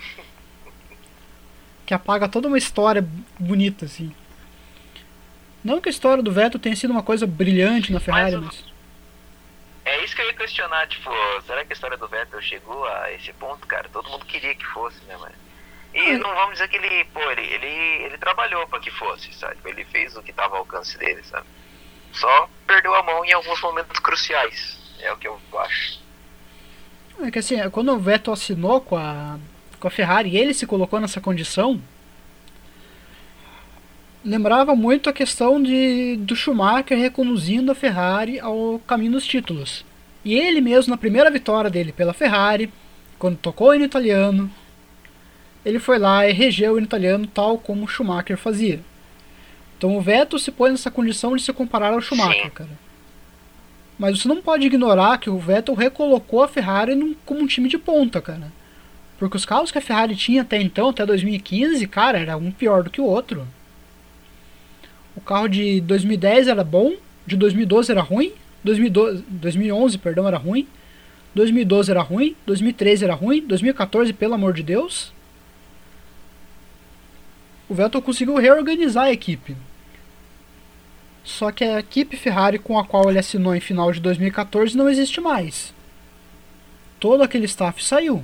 Que 1.88 1.94
apaga 1.94 2.28
toda 2.28 2.50
uma 2.50 2.58
história 2.58 3.08
bonita, 3.40 3.86
assim. 3.86 4.14
Não 5.64 5.80
que 5.80 5.88
a 5.88 5.92
história 5.92 6.22
do 6.22 6.32
Vettel 6.32 6.60
tenha 6.60 6.76
sido 6.76 6.92
uma 6.92 7.02
coisa 7.02 7.26
brilhante 7.26 7.94
na 7.94 8.00
Ferrari, 8.02 8.36
mas... 8.36 8.46
mas... 8.46 8.78
É 9.86 10.04
isso 10.04 10.14
que 10.14 10.22
eu 10.22 10.26
ia 10.26 10.34
questionar, 10.34 10.86
tipo, 10.88 11.10
será 11.46 11.64
que 11.64 11.72
a 11.72 11.74
história 11.74 11.98
do 11.98 12.10
Vettel 12.10 12.42
chegou 12.42 12.86
a 12.86 13.10
esse 13.14 13.32
ponto, 13.32 13.66
cara? 13.66 13.88
Todo 13.88 14.10
mundo 14.10 14.26
queria 14.26 14.54
que 14.54 14.66
fosse, 14.66 15.02
né, 15.06 15.16
mas... 15.18 15.34
E 15.94 16.18
não 16.18 16.36
vamos 16.36 16.54
dizer 16.54 16.68
que 16.68 16.76
ele, 16.76 17.06
pô, 17.06 17.22
ele, 17.32 17.42
ele, 17.42 18.04
ele 18.04 18.18
trabalhou 18.18 18.68
para 18.68 18.82
que 18.82 18.92
fosse, 18.92 19.34
sabe? 19.34 19.58
Ele 19.64 19.86
fez 19.86 20.16
o 20.18 20.22
que 20.22 20.32
estava 20.32 20.56
ao 20.56 20.60
alcance 20.60 20.98
dele, 20.98 21.24
sabe? 21.24 21.48
Só 22.12 22.50
perdeu 22.68 22.94
a 22.94 23.02
mão 23.02 23.24
em 23.24 23.32
alguns 23.32 23.62
momentos 23.62 23.98
cruciais, 24.00 24.78
é 25.00 25.12
o 25.14 25.18
que 25.18 25.28
eu 25.28 25.40
acho. 25.58 26.00
É 27.22 27.32
que 27.32 27.40
assim, 27.40 27.58
quando 27.70 27.94
o 27.94 28.00
Vettel 28.00 28.34
assinou 28.34 28.82
com 28.82 28.98
a, 28.98 29.40
com 29.80 29.88
a 29.88 29.92
Ferrari 29.92 30.30
e 30.30 30.38
ele 30.38 30.54
se 30.54 30.66
colocou 30.66 31.00
nessa 31.00 31.22
condição, 31.22 31.80
lembrava 34.24 34.76
muito 34.76 35.10
a 35.10 35.14
questão 35.14 35.62
de 35.62 36.18
do 36.18 36.36
Schumacher 36.36 36.98
reconduzindo 36.98 37.72
a 37.72 37.76
Ferrari 37.76 38.40
ao 38.40 38.80
caminho 38.86 39.14
dos 39.14 39.26
títulos. 39.26 39.86
E 40.26 40.36
ele 40.36 40.60
mesmo, 40.60 40.92
na 40.92 40.98
primeira 40.98 41.32
vitória 41.32 41.70
dele 41.70 41.92
pela 41.92 42.14
Ferrari, 42.14 42.72
quando 43.18 43.38
tocou 43.38 43.78
no 43.78 43.86
italiano, 43.86 44.52
ele 45.64 45.80
foi 45.80 45.98
lá 45.98 46.28
e 46.28 46.34
regeu 46.34 46.74
o 46.74 46.80
italiano 46.80 47.28
tal 47.28 47.58
como 47.58 47.86
o 47.86 47.88
Schumacher 47.88 48.38
fazia. 48.38 48.82
Então 49.78 49.96
o 49.96 50.02
Vettel 50.02 50.40
se 50.40 50.52
põe 50.52 50.72
nessa 50.72 50.90
condição 50.90 51.36
de 51.36 51.44
se 51.44 51.54
comparar 51.54 51.94
ao 51.94 52.02
Schumacher, 52.02 52.52
cara. 52.52 52.88
Mas 53.98 54.20
você 54.20 54.28
não 54.28 54.42
pode 54.42 54.66
ignorar 54.66 55.18
que 55.18 55.30
o 55.30 55.40
Vettel 55.40 55.76
recolocou 55.76 56.44
a 56.44 56.48
Ferrari 56.48 56.96
num, 56.96 57.16
como 57.26 57.42
um 57.42 57.48
time 57.48 57.70
de 57.70 57.78
ponta, 57.78 58.22
cara. 58.22 58.52
Porque 59.18 59.38
os 59.38 59.46
carros 59.46 59.72
que 59.72 59.78
a 59.78 59.82
Ferrari 59.82 60.16
tinha 60.16 60.44
até 60.44 60.62
então, 60.62 60.90
até 60.90 61.06
2015, 61.06 61.86
cara, 61.88 62.20
era 62.20 62.38
um 62.38 62.52
pior 62.52 62.84
do 62.84 62.90
que 62.90 63.02
o 63.02 63.06
outro. 63.06 63.48
O 65.16 65.22
carro 65.22 65.48
de 65.48 65.82
2010 65.82 66.48
era 66.48 66.64
bom, 66.64 66.94
de 67.26 67.36
2012 67.36 67.92
era 67.92 68.02
ruim, 68.02 68.32
2012, 68.64 69.24
2011, 69.28 69.98
perdão, 69.98 70.28
era 70.28 70.38
ruim, 70.38 70.68
2012 71.34 71.92
era 71.92 72.02
ruim, 72.02 72.36
2013 72.46 73.04
era 73.04 73.14
ruim, 73.16 73.42
2014, 73.42 74.14
pelo 74.14 74.36
amor 74.36 74.54
de 74.54 74.62
Deus. 74.62 75.12
O 77.68 77.74
Vettel 77.74 78.02
conseguiu 78.02 78.36
reorganizar 78.36 79.06
a 79.06 79.12
equipe. 79.12 79.56
Só 81.24 81.52
que 81.52 81.64
a 81.64 81.80
equipe 81.80 82.16
Ferrari 82.16 82.58
com 82.58 82.80
a 82.80 82.86
qual 82.86 83.10
ele 83.10 83.20
assinou 83.20 83.54
em 83.54 83.60
final 83.60 83.92
de 83.92 84.00
2014 84.00 84.78
não 84.78 84.90
existe 84.90 85.20
mais. 85.20 85.74
Todo 87.00 87.22
aquele 87.22 87.46
staff 87.46 87.84
saiu. 87.84 88.24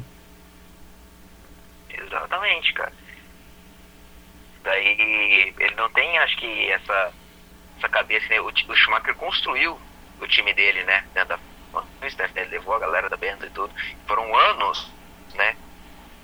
Cara. 2.73 2.93
Daí 4.63 5.53
ele 5.59 5.75
não 5.75 5.89
tem, 5.89 6.17
acho 6.19 6.37
que, 6.37 6.71
essa, 6.71 7.13
essa 7.77 7.89
cabeça. 7.89 8.27
Né? 8.29 8.39
O, 8.39 8.47
o 8.47 8.75
Schumacher 8.75 9.15
construiu 9.15 9.79
o 10.19 10.27
time 10.27 10.53
dele, 10.53 10.83
né? 10.83 11.05
Dentro 11.13 11.37
da 11.37 11.39
ele 12.35 12.51
levou 12.51 12.75
a 12.75 12.79
galera 12.79 13.09
da 13.09 13.17
Benta 13.17 13.45
e 13.45 13.49
tudo. 13.49 13.73
Foram 14.07 14.35
anos, 14.35 14.91
né? 15.33 15.55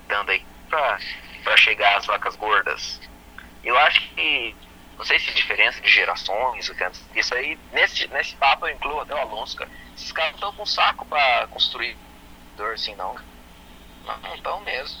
Dando 0.06 0.30
aí 0.30 0.44
pra, 0.68 0.98
pra 1.42 1.56
chegar 1.56 1.96
às 1.96 2.06
vacas 2.06 2.36
gordas. 2.36 3.00
Eu 3.64 3.76
acho 3.78 4.00
que. 4.14 4.54
Não 4.96 5.04
sei 5.04 5.18
se 5.18 5.32
diferença 5.32 5.80
de 5.80 5.88
gerações, 5.88 6.70
isso 7.14 7.34
aí, 7.34 7.58
nesse, 7.72 8.06
nesse 8.08 8.36
papo 8.36 8.66
eu 8.66 8.74
incluo 8.74 9.00
até 9.00 9.14
o 9.14 9.18
Alonso, 9.18 9.56
cara. 9.56 9.70
Esses 9.96 10.12
caras 10.12 10.34
estão 10.34 10.52
com 10.52 10.66
saco 10.66 11.06
pra 11.06 11.46
construir 11.46 11.96
assim, 12.74 12.94
não. 12.96 13.16
Não 14.04 14.34
estão 14.34 14.60
mesmo. 14.60 15.00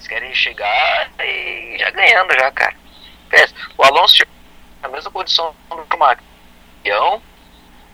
Eles 0.00 0.08
querem 0.08 0.34
chegar 0.34 1.10
e 1.20 1.76
já 1.78 1.90
ganhando 1.90 2.32
já, 2.32 2.50
cara. 2.52 2.74
O 3.76 3.84
Alonso 3.84 4.16
chegou 4.16 4.34
na 4.82 4.88
mesma 4.88 5.10
condição 5.10 5.54
do 5.68 5.76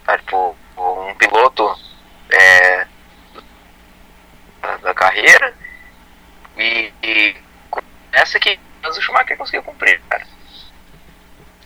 tá, 0.05 0.19
tipo, 0.19 0.57
um 0.79 1.15
piloto 1.17 1.77
é, 2.31 2.87
da, 4.63 4.77
da, 4.77 4.95
carreira 4.95 5.53
e, 6.57 6.93
e 7.03 7.37
essa 8.13 8.39
que 8.39 8.59
o 8.85 9.01
Schumacher 9.01 9.37
conseguiu 9.37 9.65
cumprir, 9.65 10.01
cara. 10.09 10.27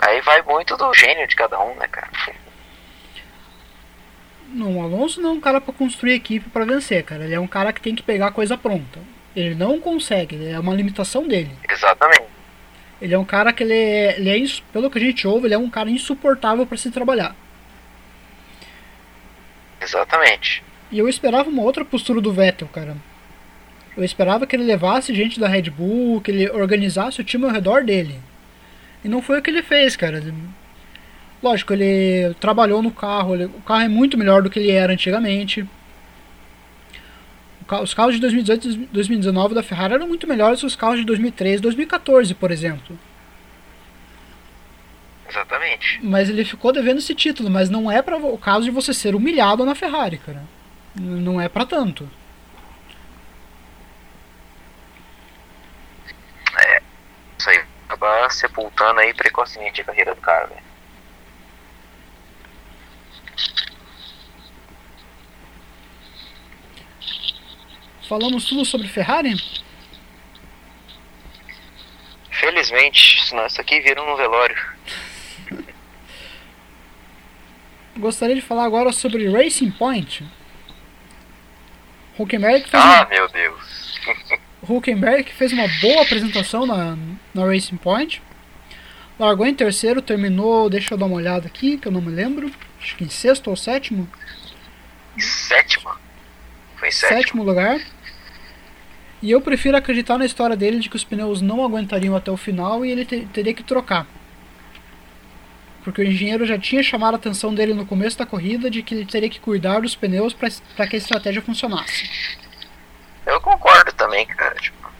Aí 0.00 0.22
vai 0.22 0.40
muito 0.42 0.74
do 0.74 0.94
gênio 0.94 1.28
de 1.28 1.36
cada 1.36 1.60
um, 1.62 1.74
né, 1.74 1.86
cara? 1.86 2.08
Não, 4.48 4.78
o 4.78 4.82
Alonso 4.82 5.20
não 5.20 5.30
é 5.30 5.32
um 5.34 5.40
cara 5.40 5.60
para 5.60 5.74
construir 5.74 6.14
equipe 6.14 6.48
para 6.48 6.64
vencer, 6.64 7.04
cara. 7.04 7.24
Ele 7.24 7.34
é 7.34 7.40
um 7.40 7.46
cara 7.46 7.74
que 7.74 7.82
tem 7.82 7.94
que 7.94 8.02
pegar 8.02 8.28
a 8.28 8.32
coisa 8.32 8.56
pronta. 8.56 9.00
Ele 9.34 9.54
não 9.54 9.80
consegue, 9.80 10.48
é 10.48 10.58
uma 10.58 10.74
limitação 10.74 11.26
dele. 11.26 11.50
Exatamente. 11.68 12.24
Ele 13.00 13.14
é 13.14 13.18
um 13.18 13.24
cara 13.24 13.52
que 13.52 13.62
ele 13.62 13.72
é, 13.72 14.16
ele 14.18 14.28
é 14.28 14.48
pelo 14.72 14.90
que 14.90 14.98
a 14.98 15.00
gente 15.00 15.26
ouve, 15.26 15.46
ele 15.46 15.54
é 15.54 15.58
um 15.58 15.70
cara 15.70 15.88
insuportável 15.88 16.66
para 16.66 16.76
se 16.76 16.90
trabalhar. 16.90 17.34
Exatamente. 19.80 20.62
E 20.90 20.98
eu 20.98 21.08
esperava 21.08 21.48
uma 21.48 21.62
outra 21.62 21.84
postura 21.84 22.20
do 22.20 22.32
Vettel, 22.32 22.68
cara. 22.68 22.96
Eu 23.96 24.04
esperava 24.04 24.46
que 24.46 24.54
ele 24.54 24.64
levasse 24.64 25.14
gente 25.14 25.40
da 25.40 25.48
Red 25.48 25.70
Bull, 25.70 26.20
que 26.20 26.30
ele 26.30 26.50
organizasse 26.50 27.20
o 27.20 27.24
time 27.24 27.44
ao 27.44 27.50
redor 27.50 27.84
dele. 27.84 28.20
E 29.02 29.08
não 29.08 29.22
foi 29.22 29.38
o 29.38 29.42
que 29.42 29.50
ele 29.50 29.62
fez, 29.62 29.96
cara. 29.96 30.22
Lógico, 31.42 31.72
ele 31.72 32.34
trabalhou 32.34 32.82
no 32.82 32.90
carro, 32.90 33.34
ele, 33.34 33.44
o 33.46 33.62
carro 33.62 33.82
é 33.82 33.88
muito 33.88 34.18
melhor 34.18 34.42
do 34.42 34.50
que 34.50 34.58
ele 34.58 34.70
era 34.70 34.92
antigamente 34.92 35.66
os 37.82 37.94
carros 37.94 38.14
de 38.14 38.20
2018 38.20 38.68
e 38.68 38.76
2019 38.86 39.54
da 39.54 39.62
Ferrari 39.62 39.94
eram 39.94 40.08
muito 40.08 40.26
melhores 40.26 40.60
que 40.60 40.66
os 40.66 40.76
carros 40.76 40.98
de 40.98 41.04
2013 41.04 41.58
e 41.58 41.60
2014, 41.60 42.34
por 42.34 42.50
exemplo. 42.50 42.98
Exatamente. 45.28 46.00
Mas 46.02 46.28
ele 46.28 46.44
ficou 46.44 46.72
devendo 46.72 46.98
esse 46.98 47.14
título, 47.14 47.48
mas 47.48 47.70
não 47.70 47.90
é 47.90 48.02
para 48.02 48.16
o 48.16 48.36
caso 48.36 48.64
de 48.64 48.70
você 48.70 48.92
ser 48.92 49.14
humilhado 49.14 49.64
na 49.64 49.74
Ferrari, 49.74 50.18
cara. 50.18 50.42
Não 50.94 51.40
é 51.40 51.48
para 51.48 51.64
tanto. 51.64 52.10
É, 56.58 56.82
isso 57.38 57.48
aí 57.48 57.62
acaba 57.88 58.28
sepultando 58.30 59.00
aí 59.00 59.14
precocemente 59.14 59.80
a 59.80 59.84
carreira 59.84 60.14
do 60.14 60.20
cara, 60.20 60.46
velho. 60.46 60.69
Falamos 68.10 68.44
tudo 68.44 68.64
sobre 68.64 68.88
Ferrari? 68.88 69.40
Felizmente, 72.28 73.24
senão 73.24 73.46
isso 73.46 73.60
aqui 73.60 73.78
vira 73.78 74.02
um 74.02 74.16
velório. 74.16 74.56
Gostaria 77.96 78.34
de 78.34 78.40
falar 78.40 78.64
agora 78.64 78.90
sobre 78.90 79.30
Racing 79.30 79.70
Point. 79.70 80.28
Huckenberg 82.18 82.68
fez 82.68 82.82
ah, 82.82 83.02
uma... 83.02 83.04
meu 83.10 83.28
Deus. 83.28 84.00
Huckenberg 84.68 85.30
fez 85.30 85.52
uma 85.52 85.68
boa 85.80 86.02
apresentação 86.02 86.66
na, 86.66 86.98
na 87.32 87.44
Racing 87.44 87.76
Point. 87.76 88.20
Largou 89.20 89.46
em 89.46 89.54
terceiro, 89.54 90.02
terminou, 90.02 90.68
deixa 90.68 90.94
eu 90.94 90.98
dar 90.98 91.06
uma 91.06 91.14
olhada 91.14 91.46
aqui, 91.46 91.78
que 91.78 91.86
eu 91.86 91.92
não 91.92 92.00
me 92.00 92.10
lembro. 92.10 92.50
Acho 92.82 92.96
que 92.96 93.04
em 93.04 93.08
sexto 93.08 93.50
ou 93.50 93.56
sétimo. 93.56 94.10
Sétimo? 95.16 95.96
Foi 96.74 96.90
sétimo. 96.90 97.20
Sétimo 97.20 97.42
lugar. 97.44 97.80
E 99.22 99.30
eu 99.30 99.40
prefiro 99.40 99.76
acreditar 99.76 100.16
na 100.16 100.24
história 100.24 100.56
dele 100.56 100.78
de 100.78 100.88
que 100.88 100.96
os 100.96 101.04
pneus 101.04 101.42
não 101.42 101.62
aguentariam 101.64 102.16
até 102.16 102.30
o 102.30 102.36
final 102.36 102.84
e 102.84 102.90
ele 102.90 103.04
ter, 103.04 103.26
teria 103.28 103.52
que 103.52 103.62
trocar. 103.62 104.06
porque 105.84 106.02
o 106.02 106.04
engenheiro 106.04 106.46
já 106.46 106.58
tinha 106.58 106.82
chamado 106.82 107.14
a 107.14 107.16
atenção 107.16 107.54
dele 107.54 107.74
no 107.74 107.86
começo 107.86 108.18
da 108.18 108.26
corrida 108.26 108.70
de 108.70 108.82
que 108.82 108.94
ele 108.94 109.06
teria 109.06 109.28
que 109.30 109.40
cuidar 109.40 109.80
dos 109.80 109.94
pneus 109.94 110.34
para 110.34 110.86
que 110.86 110.96
a 110.96 110.98
estratégia 110.98 111.42
funcionasse. 111.42 112.38
Eu 113.26 113.40
concordo 113.40 113.92
também, 113.92 114.26
cara. 114.26 114.54
Tipo, 114.56 114.90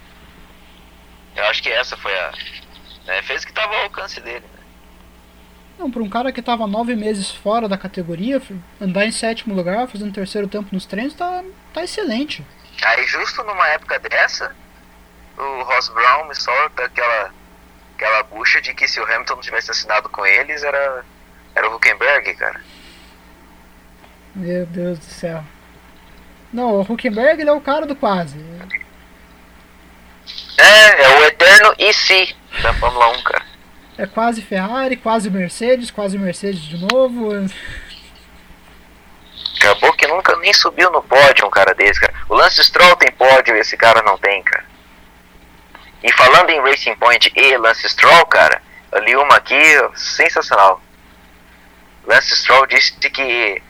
eu 1.36 1.44
acho 1.44 1.62
que 1.62 1.68
essa 1.68 1.96
foi 1.96 2.12
a. 2.12 2.32
Né, 3.06 3.22
fez 3.22 3.42
o 3.42 3.46
que 3.46 3.52
estava 3.52 3.74
ao 3.74 3.82
alcance 3.84 4.20
dele. 4.20 4.44
Né? 4.54 4.60
Não, 5.78 5.90
para 5.90 6.02
um 6.02 6.08
cara 6.08 6.30
que 6.30 6.40
estava 6.40 6.66
nove 6.66 6.94
meses 6.94 7.30
fora 7.30 7.66
da 7.68 7.78
categoria, 7.78 8.40
andar 8.80 9.06
em 9.06 9.10
sétimo 9.10 9.54
lugar, 9.54 9.88
fazendo 9.88 10.12
terceiro 10.12 10.46
tempo 10.46 10.68
nos 10.72 10.84
treinos, 10.84 11.14
tá, 11.14 11.42
tá 11.72 11.82
excelente. 11.82 12.44
Aí, 12.82 13.06
justo 13.06 13.42
numa 13.44 13.68
época 13.68 13.98
dessa, 13.98 14.54
o 15.36 15.62
Ross 15.62 15.88
Brown 15.88 16.28
me 16.28 16.34
solta 16.34 16.84
aquela, 16.84 17.30
aquela 17.94 18.22
bucha 18.24 18.60
de 18.60 18.74
que 18.74 18.88
se 18.88 19.00
o 19.00 19.04
Hamilton 19.04 19.34
não 19.34 19.42
tivesse 19.42 19.70
assinado 19.70 20.08
com 20.08 20.24
eles, 20.24 20.62
era, 20.62 21.04
era 21.54 21.68
o 21.68 21.74
Huckenberg, 21.74 22.34
cara. 22.34 22.60
Meu 24.34 24.64
Deus 24.66 24.98
do 24.98 25.04
céu. 25.04 25.44
Não, 26.52 26.72
o 26.76 26.80
Huckenberg 26.80 27.40
ele 27.40 27.50
é 27.50 27.52
o 27.52 27.60
cara 27.60 27.86
do 27.86 27.94
quase. 27.94 28.38
É, 30.58 31.02
é 31.02 31.18
o 31.18 31.24
eterno 31.24 31.74
e 31.78 31.92
se 31.92 32.34
da 32.62 32.74
Fórmula 32.74 33.08
1, 33.08 33.22
cara. 33.22 33.44
É 33.96 34.06
quase 34.06 34.42
Ferrari, 34.42 34.96
quase 34.96 35.30
Mercedes, 35.30 35.90
quase 35.90 36.18
Mercedes 36.18 36.62
de 36.62 36.78
novo. 36.78 37.30
Acabou 39.60 39.92
que 39.92 40.06
nunca 40.06 40.34
nem 40.36 40.54
subiu 40.54 40.90
no 40.90 41.02
pódio 41.02 41.46
um 41.46 41.50
cara 41.50 41.74
desse, 41.74 42.00
cara. 42.00 42.14
O 42.30 42.34
Lance 42.34 42.64
Stroll 42.64 42.96
tem 42.96 43.12
pódio 43.12 43.54
e 43.54 43.60
esse 43.60 43.76
cara 43.76 44.00
não 44.00 44.16
tem, 44.16 44.42
cara. 44.42 44.64
E 46.02 46.10
falando 46.14 46.48
em 46.48 46.62
Racing 46.62 46.94
Point 46.96 47.30
e 47.36 47.56
Lance 47.58 47.86
Stroll, 47.90 48.24
cara, 48.24 48.62
eu 48.90 49.00
li 49.02 49.14
uma 49.14 49.36
aqui 49.36 49.62
sensacional. 49.94 50.80
Lance 52.06 52.34
Stroll 52.36 52.66
disse 52.68 52.92
que 53.10 53.62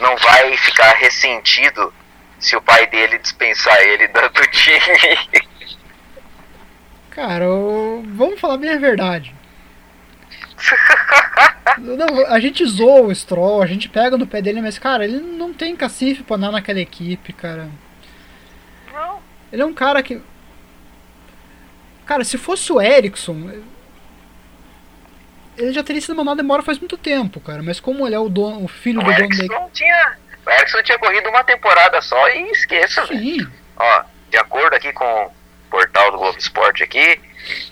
não 0.00 0.16
vai 0.16 0.56
ficar 0.56 0.96
ressentido 0.96 1.94
se 2.40 2.56
o 2.56 2.62
pai 2.62 2.88
dele 2.88 3.16
dispensar 3.18 3.80
ele 3.82 4.08
do 4.08 4.46
time. 4.50 5.46
Cara, 7.10 7.46
vamos 8.14 8.40
falar 8.40 8.56
bem 8.56 8.70
a 8.70 8.78
verdade. 8.78 9.32
Não, 11.78 12.26
a 12.26 12.38
gente 12.38 12.64
zoa 12.66 13.02
o 13.02 13.14
Stroll, 13.14 13.62
a 13.62 13.66
gente 13.66 13.88
pega 13.88 14.16
no 14.16 14.26
pé 14.26 14.42
dele, 14.42 14.60
mas, 14.60 14.78
cara, 14.78 15.04
ele 15.04 15.18
não 15.20 15.52
tem 15.52 15.74
cacife 15.74 16.22
pra 16.22 16.36
andar 16.36 16.50
naquela 16.52 16.80
equipe, 16.80 17.32
cara. 17.32 17.70
Não. 18.92 19.18
Ele 19.52 19.62
é 19.62 19.64
um 19.64 19.72
cara 19.72 20.02
que. 20.02 20.20
Cara, 22.04 22.24
se 22.24 22.36
fosse 22.36 22.72
o 22.72 22.80
Ericsson, 22.80 23.50
ele 25.56 25.72
já 25.72 25.82
teria 25.82 26.00
sido 26.00 26.14
mandado 26.16 26.42
embora 26.42 26.62
faz 26.62 26.78
muito 26.78 26.96
tempo, 26.96 27.40
cara. 27.40 27.62
Mas 27.62 27.80
como 27.80 28.06
ele 28.06 28.14
é 28.14 28.18
o, 28.18 28.28
dono, 28.28 28.64
o 28.64 28.68
filho 28.68 29.00
o 29.00 29.04
do 29.04 29.12
Erickson 29.12 29.46
dono 29.46 29.60
da 29.60 29.70
tinha 29.70 30.16
O 30.46 30.50
Ericsson 30.50 30.82
tinha 30.82 30.98
corrido 30.98 31.28
uma 31.28 31.44
temporada 31.44 32.00
só 32.02 32.28
e 32.30 32.50
esqueça, 32.50 33.04
velho. 33.06 33.50
Ó, 33.76 34.02
de 34.30 34.36
acordo 34.36 34.74
aqui 34.74 34.92
com 34.92 35.04
o 35.04 35.30
portal 35.70 36.10
do 36.10 36.18
Globo 36.18 36.38
Esporte 36.38 36.82
aqui, 36.82 37.20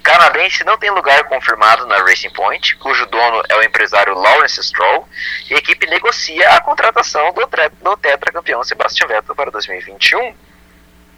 Canadense 0.03 0.65
não 0.65 0.79
tem 0.79 0.91
lugar 0.91 1.25
confirmado 1.25 1.87
na 1.87 1.99
Racing 1.99 2.31
Point, 2.31 2.77
cujo 2.77 3.07
dono 3.07 3.43
é 3.49 3.57
o 3.57 3.63
empresário 3.63 4.15
Lawrence 4.15 4.63
Stroll, 4.63 5.09
e 5.51 5.55
a 5.55 5.59
equipe 5.59 5.87
negocia 5.87 6.51
a 6.51 6.61
contratação 6.61 7.33
do, 7.33 7.43
do 7.83 7.97
tetracampeão 7.97 8.63
Sebastian 8.65 9.07
Vettel 9.07 9.35
para 9.35 9.51
2021. 9.51 10.35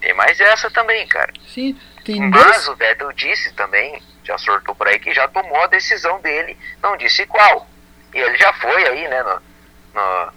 Tem 0.01 0.15
mais 0.15 0.41
essa 0.41 0.71
também, 0.71 1.07
cara. 1.07 1.33
Sim, 1.47 1.79
tem 2.05 2.21
Mas 2.29 2.43
dois... 2.43 2.69
o 2.69 2.77
Vettel 2.77 3.13
disse 3.13 3.53
também, 3.53 4.03
já 4.25 4.39
sortou 4.39 4.75
por 4.75 4.89
aí, 4.89 4.99
que 4.99 5.13
já 5.13 5.29
tomou 5.29 5.63
a 5.63 5.67
decisão 5.67 6.21
dele, 6.21 6.57
não 6.83 6.97
disse 6.97 7.27
qual. 7.27 7.69
E 8.15 8.19
ele 8.19 8.37
já 8.39 8.53
foi 8.55 8.89
aí, 8.89 9.09
né, 9.09 9.23
no, 9.23 9.43
no, 9.95 10.33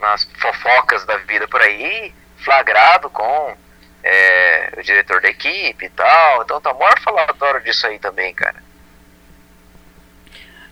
nas 0.00 0.24
fofocas 0.38 1.04
da 1.04 1.16
vida 1.18 1.46
por 1.48 1.60
aí, 1.60 2.14
flagrado 2.38 3.10
com 3.10 3.56
é, 4.04 4.74
o 4.78 4.82
diretor 4.82 5.20
da 5.22 5.30
equipe 5.30 5.86
e 5.86 5.90
tal. 5.90 6.42
Então 6.42 6.60
tá 6.60 6.74
maior 6.74 7.00
falatório 7.00 7.64
disso 7.64 7.86
aí 7.86 7.98
também, 7.98 8.34
cara. 8.34 8.62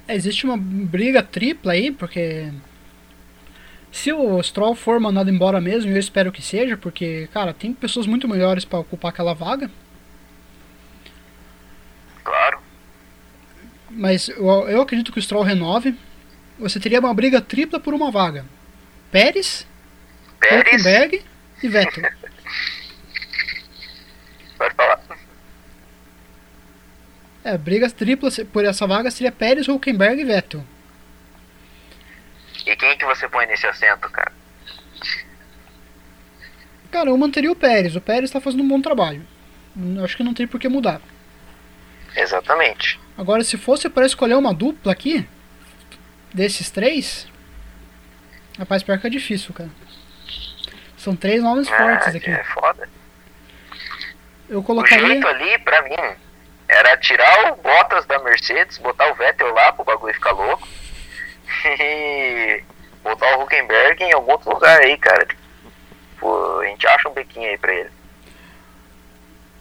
É, 0.07 0.15
existe 0.15 0.45
uma 0.45 0.59
briga 0.59 1.23
tripla 1.23 1.73
aí, 1.73 1.91
porque 1.91 2.53
se 3.91 4.13
o 4.13 4.43
Stroll 4.43 4.75
for 4.75 5.01
mandado 5.01 5.31
embora 5.31 5.61
mesmo, 5.61 5.91
eu 5.91 5.99
espero 5.99 6.31
que 6.31 6.43
seja, 6.43 6.77
porque, 6.77 7.29
cara, 7.33 7.55
tem 7.55 7.73
pessoas 7.73 8.07
muito 8.07 8.29
melhores 8.29 8.65
para 8.65 8.79
ocupar 8.81 9.11
aquela 9.11 9.35
vaga. 9.35 9.71
Claro. 12.23 12.61
Mas 13.91 14.29
eu, 14.29 14.69
eu 14.69 14.83
acredito 14.83 15.13
que 15.13 15.19
o 15.19 15.23
Stroll 15.23 15.43
renove. 15.43 15.97
Você 16.59 16.79
teria 16.79 17.01
uma 17.01 17.15
briga 17.15 17.41
tripla 17.41 17.81
por 17.81 17.95
uma 17.95 18.11
vaga. 18.11 18.45
Pérez, 19.11 19.67
Pérez. 20.39 21.25
e 21.63 21.69
Vettel. 21.69 22.11
Pode 24.63 24.75
falar. 24.77 25.01
É, 27.45 27.59
brigas 27.59 27.93
triplas 27.93 28.39
por 28.53 28.65
essa 28.65 28.87
vaga 28.87 29.11
seria 29.11 29.33
Pérez, 29.33 29.67
Hulkenberg 29.67 30.21
e 30.21 30.25
Vettel. 30.25 30.65
E 32.65 32.77
quem 32.77 32.97
que 32.97 33.05
você 33.05 33.29
põe 33.29 33.47
nesse 33.47 33.67
assento, 33.67 34.09
cara? 34.11 34.33
Cara, 36.91 37.09
eu 37.09 37.17
manteria 37.17 37.51
o 37.51 37.57
Pérez. 37.57 37.97
O 37.97 38.01
Pérez 38.01 38.25
está 38.25 38.41
fazendo 38.41 38.63
um 38.63 38.69
bom 38.69 38.81
trabalho. 38.81 39.27
Acho 40.05 40.17
que 40.17 40.23
não 40.23 40.35
tem 40.35 40.47
por 40.47 40.61
que 40.61 40.69
mudar. 40.69 41.01
Exatamente. 42.15 43.01
Agora, 43.17 43.43
se 43.43 43.57
fosse 43.57 43.89
para 43.89 44.07
escolher 44.07 44.35
uma 44.35 44.55
dupla 44.55 44.93
aqui, 44.93 45.27
desses 46.33 46.71
três, 46.71 47.27
rapaz, 48.59 48.83
pior 48.83 48.99
que 48.99 49.07
é 49.07 49.11
difícil, 49.11 49.53
cara. 49.53 49.71
São 50.97 51.17
três 51.17 51.43
nomes 51.43 51.69
ah, 51.69 51.77
fortes 51.77 52.15
aqui. 52.15 52.31
É 52.31 52.45
foda. 52.45 52.89
Eu 54.49 54.63
colocaria... 54.63 55.05
O 55.05 55.09
jeito 55.09 55.27
ali, 55.27 55.59
pra 55.59 55.83
mim, 55.83 56.17
era 56.73 56.97
tirar 56.97 57.53
o 57.53 57.57
Bottas 57.57 58.07
da 58.07 58.19
Mercedes, 58.21 58.79
botar 58.79 59.11
o 59.11 59.15
Vettel 59.15 59.53
lá 59.53 59.73
pro 59.73 59.85
bagulho 59.85 60.15
ficar 60.15 60.33
louco. 60.33 60.67
E 61.79 62.65
botar 63.05 63.37
o 63.37 63.43
Huckenberg 63.43 64.03
em 64.03 64.13
algum 64.13 64.33
outro 64.33 64.53
lugar 64.53 64.81
aí, 64.81 64.97
cara. 64.97 65.29
Pô, 66.19 66.61
a 66.61 66.67
gente 66.67 66.87
acha 66.87 67.09
um 67.09 67.13
bequinho 67.13 67.49
aí 67.49 67.59
pra 67.59 67.75
ele. 67.75 67.91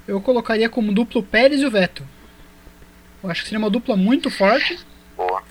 Eu 0.08 0.22
colocaria 0.22 0.70
como 0.70 0.94
duplo 0.94 1.22
Pérez 1.22 1.62
e 1.62 1.66
o 1.66 1.72
Vettel. 1.72 2.06
Eu 3.24 3.30
acho 3.30 3.42
que 3.42 3.50
seria 3.50 3.60
uma 3.60 3.70
dupla 3.70 3.96
muito 3.96 4.32
forte. 4.32 4.80
Boa. 5.16 5.44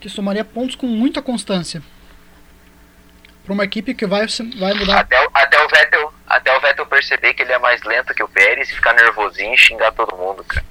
Que 0.00 0.08
somaria 0.08 0.44
pontos 0.44 0.76
com 0.76 0.86
muita 0.86 1.22
constância 1.22 1.82
para 3.44 3.52
uma 3.52 3.64
equipe 3.64 3.94
que 3.94 4.06
vai, 4.06 4.26
vai 4.58 4.74
mudar. 4.74 5.00
Até, 5.00 5.16
até, 5.34 5.64
o 5.64 5.68
Vettel, 5.68 6.11
até 6.32 6.56
o 6.56 6.60
Vettel 6.60 6.86
perceber 6.86 7.34
que 7.34 7.42
ele 7.42 7.52
é 7.52 7.58
mais 7.58 7.82
lento 7.82 8.14
que 8.14 8.22
o 8.22 8.28
Pérez 8.28 8.70
e 8.70 8.74
ficar 8.74 8.94
nervosinho 8.94 9.52
e 9.52 9.58
xingar 9.58 9.92
todo 9.92 10.16
mundo, 10.16 10.42
cara. 10.42 10.64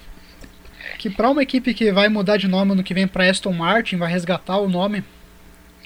Que 0.98 1.08
para 1.08 1.30
uma 1.30 1.44
equipe 1.44 1.74
que 1.76 1.92
vai 1.92 2.10
mudar 2.10 2.38
de 2.38 2.48
nome 2.48 2.74
no 2.74 2.84
que 2.84 2.96
vem 2.96 3.08
para 3.08 3.30
Aston 3.30 3.54
Martin, 3.54 3.98
vai 3.98 4.12
resgatar 4.12 4.58
o 4.58 4.68
nome, 4.68 5.04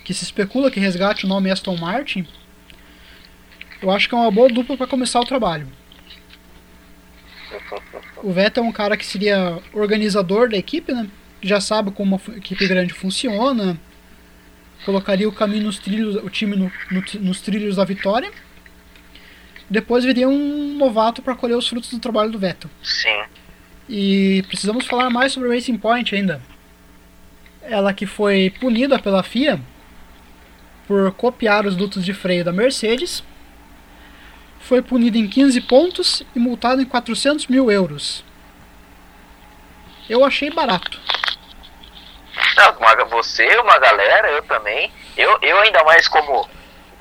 que 0.05 0.13
se 0.13 0.23
especula 0.23 0.71
que 0.71 0.79
resgate 0.79 1.25
o 1.25 1.27
nome 1.27 1.51
Aston 1.51 1.75
Martin, 1.75 2.25
eu 3.81 3.91
acho 3.91 4.07
que 4.07 4.15
é 4.15 4.17
uma 4.17 4.31
boa 4.31 4.47
dupla 4.47 4.77
para 4.77 4.87
começar 4.87 5.19
o 5.19 5.25
trabalho. 5.25 5.67
O 8.23 8.31
Vettel 8.31 8.63
é 8.63 8.67
um 8.67 8.71
cara 8.71 8.95
que 8.95 9.05
seria 9.05 9.59
organizador 9.73 10.49
da 10.49 10.57
equipe, 10.57 10.93
né? 10.93 11.07
Já 11.41 11.59
sabe 11.59 11.91
como 11.91 12.19
a 12.29 12.37
equipe 12.37 12.65
grande 12.65 12.93
funciona, 12.93 13.77
colocaria 14.85 15.27
o 15.27 15.33
caminho 15.33 15.65
nos 15.65 15.79
trilhos, 15.79 16.15
o 16.15 16.29
time 16.29 16.55
no, 16.55 16.71
no, 16.89 17.03
nos 17.21 17.41
trilhos 17.41 17.75
da 17.75 17.83
vitória. 17.83 18.31
Depois 19.69 20.05
viria 20.05 20.27
um 20.27 20.75
novato 20.77 21.21
para 21.21 21.35
colher 21.35 21.57
os 21.57 21.67
frutos 21.67 21.89
do 21.89 21.99
trabalho 21.99 22.31
do 22.31 22.39
Vettel. 22.39 22.69
Sim. 22.83 23.23
E 23.89 24.43
precisamos 24.47 24.85
falar 24.85 25.09
mais 25.09 25.31
sobre 25.31 25.53
Racing 25.53 25.77
Point 25.77 26.15
ainda. 26.15 26.41
Ela 27.61 27.93
que 27.93 28.05
foi 28.05 28.53
punida 28.59 28.99
pela 28.99 29.23
FIA 29.23 29.59
por 30.87 31.11
copiar 31.13 31.65
os 31.65 31.75
dutos 31.75 32.05
de 32.05 32.13
freio 32.13 32.43
da 32.43 32.51
Mercedes. 32.51 33.23
Foi 34.59 34.81
punida 34.81 35.17
em 35.17 35.27
15 35.27 35.61
pontos 35.61 36.23
e 36.35 36.39
multada 36.39 36.81
em 36.81 36.85
400 36.85 37.47
mil 37.47 37.71
euros. 37.71 38.23
Eu 40.07 40.23
achei 40.23 40.51
barato. 40.51 40.99
Não, 42.55 43.07
você, 43.07 43.47
uma 43.57 43.77
galera, 43.79 44.29
eu 44.29 44.43
também. 44.43 44.91
Eu, 45.17 45.37
eu 45.41 45.59
ainda 45.59 45.83
mais 45.83 46.07
como 46.07 46.47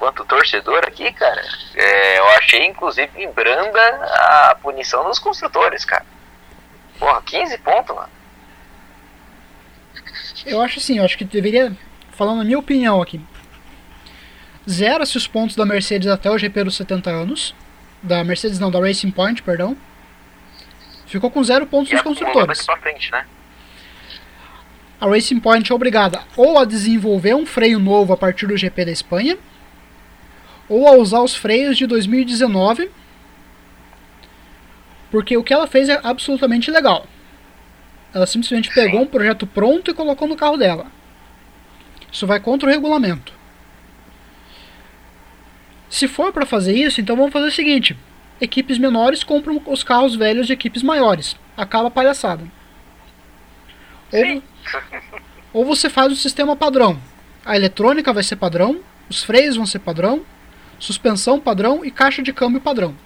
quanto 0.05 0.25
torcedor 0.27 0.85
aqui, 0.85 1.11
cara, 1.13 1.43
é, 1.75 2.19
eu 2.19 2.29
achei 2.33 2.67
inclusive 2.67 3.27
branda 3.29 3.81
a 3.81 4.55
punição 4.61 5.03
dos 5.05 5.19
construtores, 5.19 5.83
cara. 5.87 6.05
Porra, 6.99 7.23
15 7.23 7.59
pontos, 7.59 7.97
mano. 7.97 8.11
Eu 10.45 10.61
acho 10.61 10.79
assim, 10.79 10.99
eu 10.99 11.05
acho 11.05 11.17
que 11.17 11.25
deveria, 11.25 11.75
falando 12.13 12.43
a 12.43 12.45
minha 12.45 12.59
opinião 12.59 13.01
aqui, 13.01 13.19
zera-se 14.69 15.17
os 15.17 15.27
pontos 15.27 15.57
da 15.57 15.65
Mercedes 15.65 16.09
até 16.09 16.31
o 16.31 16.37
GP 16.37 16.65
dos 16.65 16.77
70 16.77 17.11
anos. 17.11 17.55
Da 18.03 18.23
Mercedes 18.23 18.59
não, 18.59 18.71
da 18.71 18.79
Racing 18.79 19.11
Point, 19.11 19.43
perdão. 19.43 19.75
Ficou 21.07 21.31
com 21.31 21.43
zero 21.43 21.67
pontos 21.67 21.91
e 21.91 21.95
nos 21.95 22.03
construtores. 22.03 22.67
Pra 22.67 22.77
frente, 22.77 23.11
né? 23.11 23.25
a 25.01 25.07
Racing 25.07 25.41
Point 25.41 25.71
é 25.71 25.75
obrigada 25.75 26.23
ou 26.37 26.59
a 26.59 26.65
desenvolver 26.65 27.35
um 27.35 27.45
freio 27.45 27.79
novo 27.79 28.13
a 28.13 28.17
partir 28.17 28.47
do 28.47 28.57
GP 28.57 28.87
da 28.87 28.91
Espanha, 28.91 29.39
ou 30.69 30.89
a 30.89 30.93
usar 30.93 31.21
os 31.21 31.35
freios 31.35 31.77
de 31.77 31.87
2019, 31.87 32.91
porque 35.11 35.37
o 35.37 35.45
que 35.45 35.53
ela 35.53 35.67
fez 35.67 35.89
é 35.89 36.01
absolutamente 36.03 36.71
legal. 36.71 37.07
Ela 38.13 38.27
simplesmente 38.27 38.73
pegou 38.73 39.03
um 39.03 39.07
projeto 39.07 39.47
pronto 39.47 39.91
e 39.91 39.95
colocou 39.95 40.29
no 40.29 40.37
carro 40.37 40.57
dela. 40.57 40.87
Isso 42.11 42.27
vai 42.27 42.39
contra 42.39 42.69
o 42.69 42.73
regulamento. 42.73 43.33
Se 45.91 46.09
for 46.09 46.33
para 46.33 46.47
fazer 46.47 46.75
isso, 46.75 47.01
então 47.01 47.17
vamos 47.17 47.33
fazer 47.33 47.49
o 47.49 47.53
seguinte: 47.53 47.97
equipes 48.41 48.79
menores 48.79 49.25
compram 49.25 49.61
os 49.67 49.83
carros 49.83 50.15
velhos 50.15 50.47
de 50.47 50.53
equipes 50.53 50.83
maiores. 50.83 51.37
Acaba 51.57 51.89
a 51.89 51.91
palhaçada. 51.91 52.45
Ou, 54.13 54.43
ou 55.53 55.65
você 55.65 55.91
faz 55.91 56.13
o 56.13 56.17
sistema 56.17 56.57
padrão. 56.57 57.01
A 57.45 57.57
eletrônica 57.57 58.13
vai 58.13 58.23
ser 58.23 58.37
padrão, 58.37 58.81
os 59.09 59.23
freios 59.23 59.57
vão 59.57 59.67
ser 59.67 59.81
padrão, 59.81 60.25
suspensão 60.79 61.41
padrão 61.41 61.85
e 61.85 61.91
caixa 61.91 62.23
de 62.23 62.33
câmbio 62.33 62.61
padrão. 62.61 62.97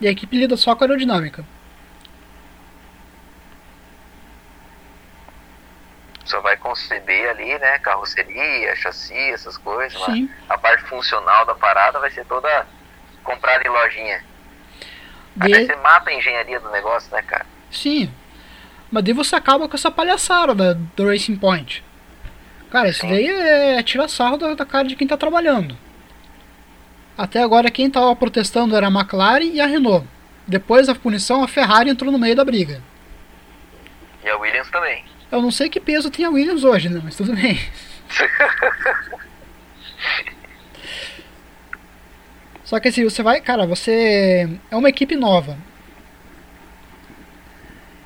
E 0.00 0.08
a 0.08 0.10
equipe 0.10 0.36
lida 0.36 0.56
só 0.56 0.74
com 0.74 0.84
a 0.84 0.86
aerodinâmica. 0.86 1.44
Só 6.24 6.40
vai 6.40 6.56
conceder 6.56 7.28
ali, 7.30 7.58
né, 7.58 7.78
carroceria, 7.78 8.74
chassi, 8.76 9.14
essas 9.14 9.56
coisas. 9.58 10.02
Sim. 10.04 10.28
a 10.48 10.56
parte 10.56 10.84
funcional 10.84 11.44
da 11.44 11.54
parada 11.54 12.00
vai 12.00 12.10
ser 12.10 12.24
toda 12.24 12.66
comprada 13.22 13.66
em 13.66 13.70
lojinha. 13.70 14.24
De... 15.36 15.54
Aí 15.54 15.66
você 15.66 15.76
mata 15.76 16.10
a 16.10 16.14
engenharia 16.14 16.60
do 16.60 16.70
negócio, 16.70 17.10
né, 17.12 17.22
cara? 17.22 17.46
Sim. 17.70 18.12
Mas 18.90 19.04
daí 19.04 19.12
você 19.12 19.36
acaba 19.36 19.68
com 19.68 19.76
essa 19.76 19.90
palhaçada 19.90 20.54
da, 20.54 20.72
do 20.72 21.08
Racing 21.08 21.36
Point. 21.36 21.84
Cara, 22.70 22.88
isso 22.88 23.06
daí 23.06 23.28
é, 23.28 23.76
é 23.76 23.82
tirar 23.82 24.08
sarro 24.08 24.36
da, 24.36 24.54
da 24.54 24.64
cara 24.64 24.88
de 24.88 24.96
quem 24.96 25.06
tá 25.06 25.16
trabalhando. 25.16 25.76
Até 27.16 27.40
agora 27.42 27.70
quem 27.70 27.86
estava 27.86 28.14
protestando 28.16 28.76
era 28.76 28.88
a 28.88 28.90
McLaren 28.90 29.44
e 29.44 29.60
a 29.60 29.66
Renault. 29.66 30.06
Depois 30.46 30.88
da 30.88 30.94
punição, 30.94 31.42
a 31.42 31.48
Ferrari 31.48 31.88
entrou 31.88 32.12
no 32.12 32.18
meio 32.18 32.36
da 32.36 32.44
briga. 32.44 32.82
E 34.22 34.28
a 34.28 34.36
Williams 34.36 34.68
também. 34.70 35.04
Eu 35.30 35.40
não 35.40 35.50
sei 35.50 35.68
que 35.68 35.80
peso 35.80 36.10
tem 36.10 36.24
a 36.24 36.30
Williams 36.30 36.64
hoje, 36.64 36.88
né? 36.88 37.00
Mas 37.02 37.16
tudo 37.16 37.34
bem. 37.34 37.58
Só 42.64 42.80
que 42.80 42.88
assim, 42.88 43.04
você 43.04 43.22
vai, 43.22 43.40
cara, 43.40 43.66
você 43.66 44.48
é 44.70 44.76
uma 44.76 44.88
equipe 44.88 45.14
nova. 45.14 45.56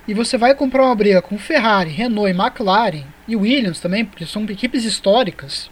E 0.07 0.14
você 0.14 0.37
vai 0.37 0.55
comprar 0.55 0.85
uma 0.85 0.94
briga 0.94 1.23
com 1.23 1.38
Ferrari, 1.38 1.90
Renault 1.90 2.31
e 2.31 2.37
McLaren 2.37 3.05
e 3.27 3.37
Williams 3.37 3.81
também, 3.81 4.05
porque 4.05 4.27
são 4.27 4.44
equipes 4.44 4.85
históricas 4.85 5.71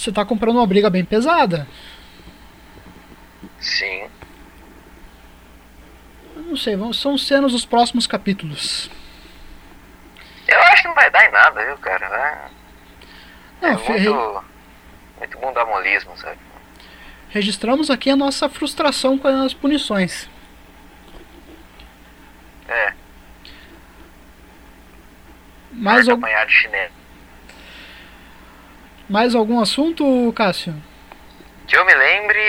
você 0.00 0.10
tá 0.10 0.24
comprando 0.24 0.56
uma 0.56 0.66
briga 0.66 0.88
bem 0.88 1.04
pesada. 1.04 1.68
Sim. 3.60 4.08
Não 6.36 6.56
sei, 6.56 6.74
são 6.94 7.18
cenas 7.18 7.52
dos 7.52 7.66
próximos 7.66 8.06
capítulos. 8.06 8.90
Eu 10.48 10.58
acho 10.62 10.82
que 10.82 10.88
não 10.88 10.94
vai 10.94 11.10
dar 11.10 11.26
em 11.26 11.30
nada, 11.30 11.64
viu, 11.64 11.76
cara? 11.78 12.50
É, 13.60 13.66
não, 13.66 13.68
é 13.68 13.76
muito, 13.76 14.44
muito 15.18 15.38
bundamolismo, 15.38 16.16
sabe? 16.16 16.38
Registramos 17.28 17.90
aqui 17.90 18.08
a 18.10 18.16
nossa 18.16 18.48
frustração 18.48 19.18
com 19.18 19.28
as 19.28 19.52
punições. 19.52 20.28
É. 22.68 22.94
Mais 25.72 26.08
algum... 26.08 26.26
de 26.26 26.52
chinelo. 26.52 26.99
Mais 29.10 29.34
algum 29.34 29.58
assunto, 29.58 30.32
Cássio? 30.36 30.72
Que 31.66 31.76
eu 31.76 31.84
me 31.84 31.92
lembre, 31.92 32.40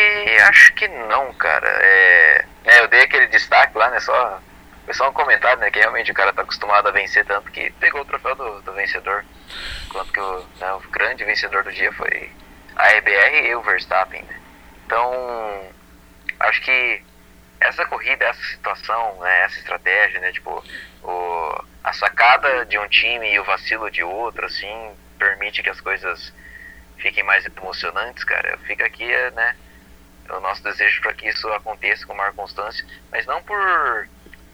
acho 0.48 0.72
que 0.76 0.88
não, 0.88 1.34
cara. 1.34 1.68
É, 1.68 2.46
é, 2.66 2.80
eu 2.82 2.88
dei 2.88 3.02
aquele 3.02 3.26
destaque 3.28 3.76
lá, 3.76 3.90
né? 3.90 4.00
Só, 4.00 4.40
foi 4.86 4.94
só 4.94 5.10
um 5.10 5.14
comentário, 5.14 5.60
né? 5.60 5.72
Que 5.72 5.80
realmente 5.80 6.12
o 6.12 6.14
cara 6.14 6.32
tá 6.32 6.44
acostumado 6.44 6.88
a 6.88 6.92
vencer 6.92 7.26
tanto 7.26 7.52
que 7.52 7.72
pegou 7.80 8.02
o 8.02 8.06
troféu 8.06 8.36
do, 8.36 8.62
do 8.62 8.74
vencedor. 8.74 9.26
Enquanto 9.88 10.14
que 10.14 10.20
o, 10.20 10.46
né, 10.60 10.74
o 10.74 10.80
grande 10.92 11.24
vencedor 11.24 11.64
do 11.64 11.72
dia 11.72 11.92
foi 11.94 12.30
a 12.76 12.94
EBR 12.94 13.48
e 13.48 13.56
o 13.56 13.64
Verstappen, 13.64 14.22
né? 14.22 14.40
Então, 14.86 15.68
acho 16.42 16.62
que 16.62 17.02
essa 17.60 17.88
corrida, 17.88 18.26
essa 18.26 18.44
situação, 18.44 19.18
né, 19.20 19.46
essa 19.46 19.58
estratégia, 19.58 20.20
né? 20.20 20.32
Tipo, 20.32 20.64
o, 21.02 21.64
a 21.84 21.92
sacada 21.94 22.68
de 22.68 22.78
um 22.78 22.88
time 22.88 23.34
e 23.34 23.40
o 23.40 23.44
vacilo 23.44 23.90
de 23.90 24.04
outro, 24.04 24.46
assim, 24.46 24.96
permite 25.18 25.64
que 25.64 25.70
as 25.72 25.82
coisas 25.82 26.32
fiquem 27.02 27.24
mais 27.24 27.46
emocionantes, 27.46 28.24
cara, 28.24 28.58
fica 28.60 28.86
aqui, 28.86 29.06
né, 29.06 29.56
o 30.30 30.40
nosso 30.40 30.64
desejo 30.64 31.02
para 31.02 31.14
que 31.14 31.28
isso 31.28 31.48
aconteça 31.50 32.06
com 32.06 32.14
maior 32.14 32.34
constância, 32.34 32.86
mas 33.12 33.26
não 33.26 33.42
por 33.44 34.08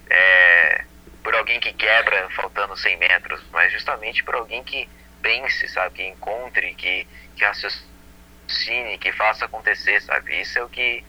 é, 0.09 0.83
por 1.23 1.35
alguém 1.35 1.59
que 1.59 1.73
quebra 1.73 2.29
faltando 2.29 2.75
100 2.75 2.97
metros, 2.97 3.43
mas 3.51 3.71
justamente 3.71 4.23
por 4.23 4.35
alguém 4.35 4.63
que 4.63 4.87
pense, 5.21 5.67
sabe, 5.67 5.95
que 5.95 6.07
encontre, 6.07 6.73
que, 6.75 7.05
que 7.35 7.43
raciocine, 7.43 8.97
que 8.99 9.11
faça 9.11 9.45
acontecer, 9.45 10.01
sabe, 10.01 10.41
isso 10.41 10.57
é 10.57 10.63
o 10.63 10.69
que, 10.69 11.03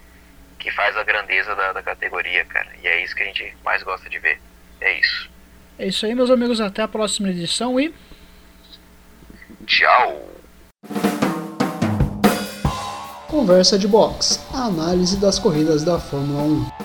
que 0.59 0.73
faz 0.73 0.97
a 0.97 1.05
grandeza 1.05 1.55
da, 1.55 1.73
da 1.73 1.83
categoria, 1.83 2.45
cara, 2.45 2.69
e 2.83 2.89
é 2.89 3.03
isso 3.03 3.15
que 3.15 3.23
a 3.23 3.27
gente 3.27 3.57
mais 3.65 3.83
gosta 3.83 4.11
de 4.11 4.19
ver, 4.19 4.41
é 4.81 4.99
isso. 4.99 5.31
É 5.79 5.87
isso 5.87 6.05
aí, 6.05 6.15
meus 6.15 6.31
amigos, 6.31 6.61
até 6.61 6.83
a 6.83 6.89
próxima 6.89 7.29
edição 7.31 7.79
e... 7.79 7.95
Tchau! 9.67 10.29
Conversa 13.29 13.79
de 13.79 13.87
Box, 13.87 14.41
a 14.55 14.65
análise 14.65 15.19
das 15.19 15.39
corridas 15.39 15.85
da 15.85 15.99
Fórmula 15.99 16.43
1. 16.45 16.78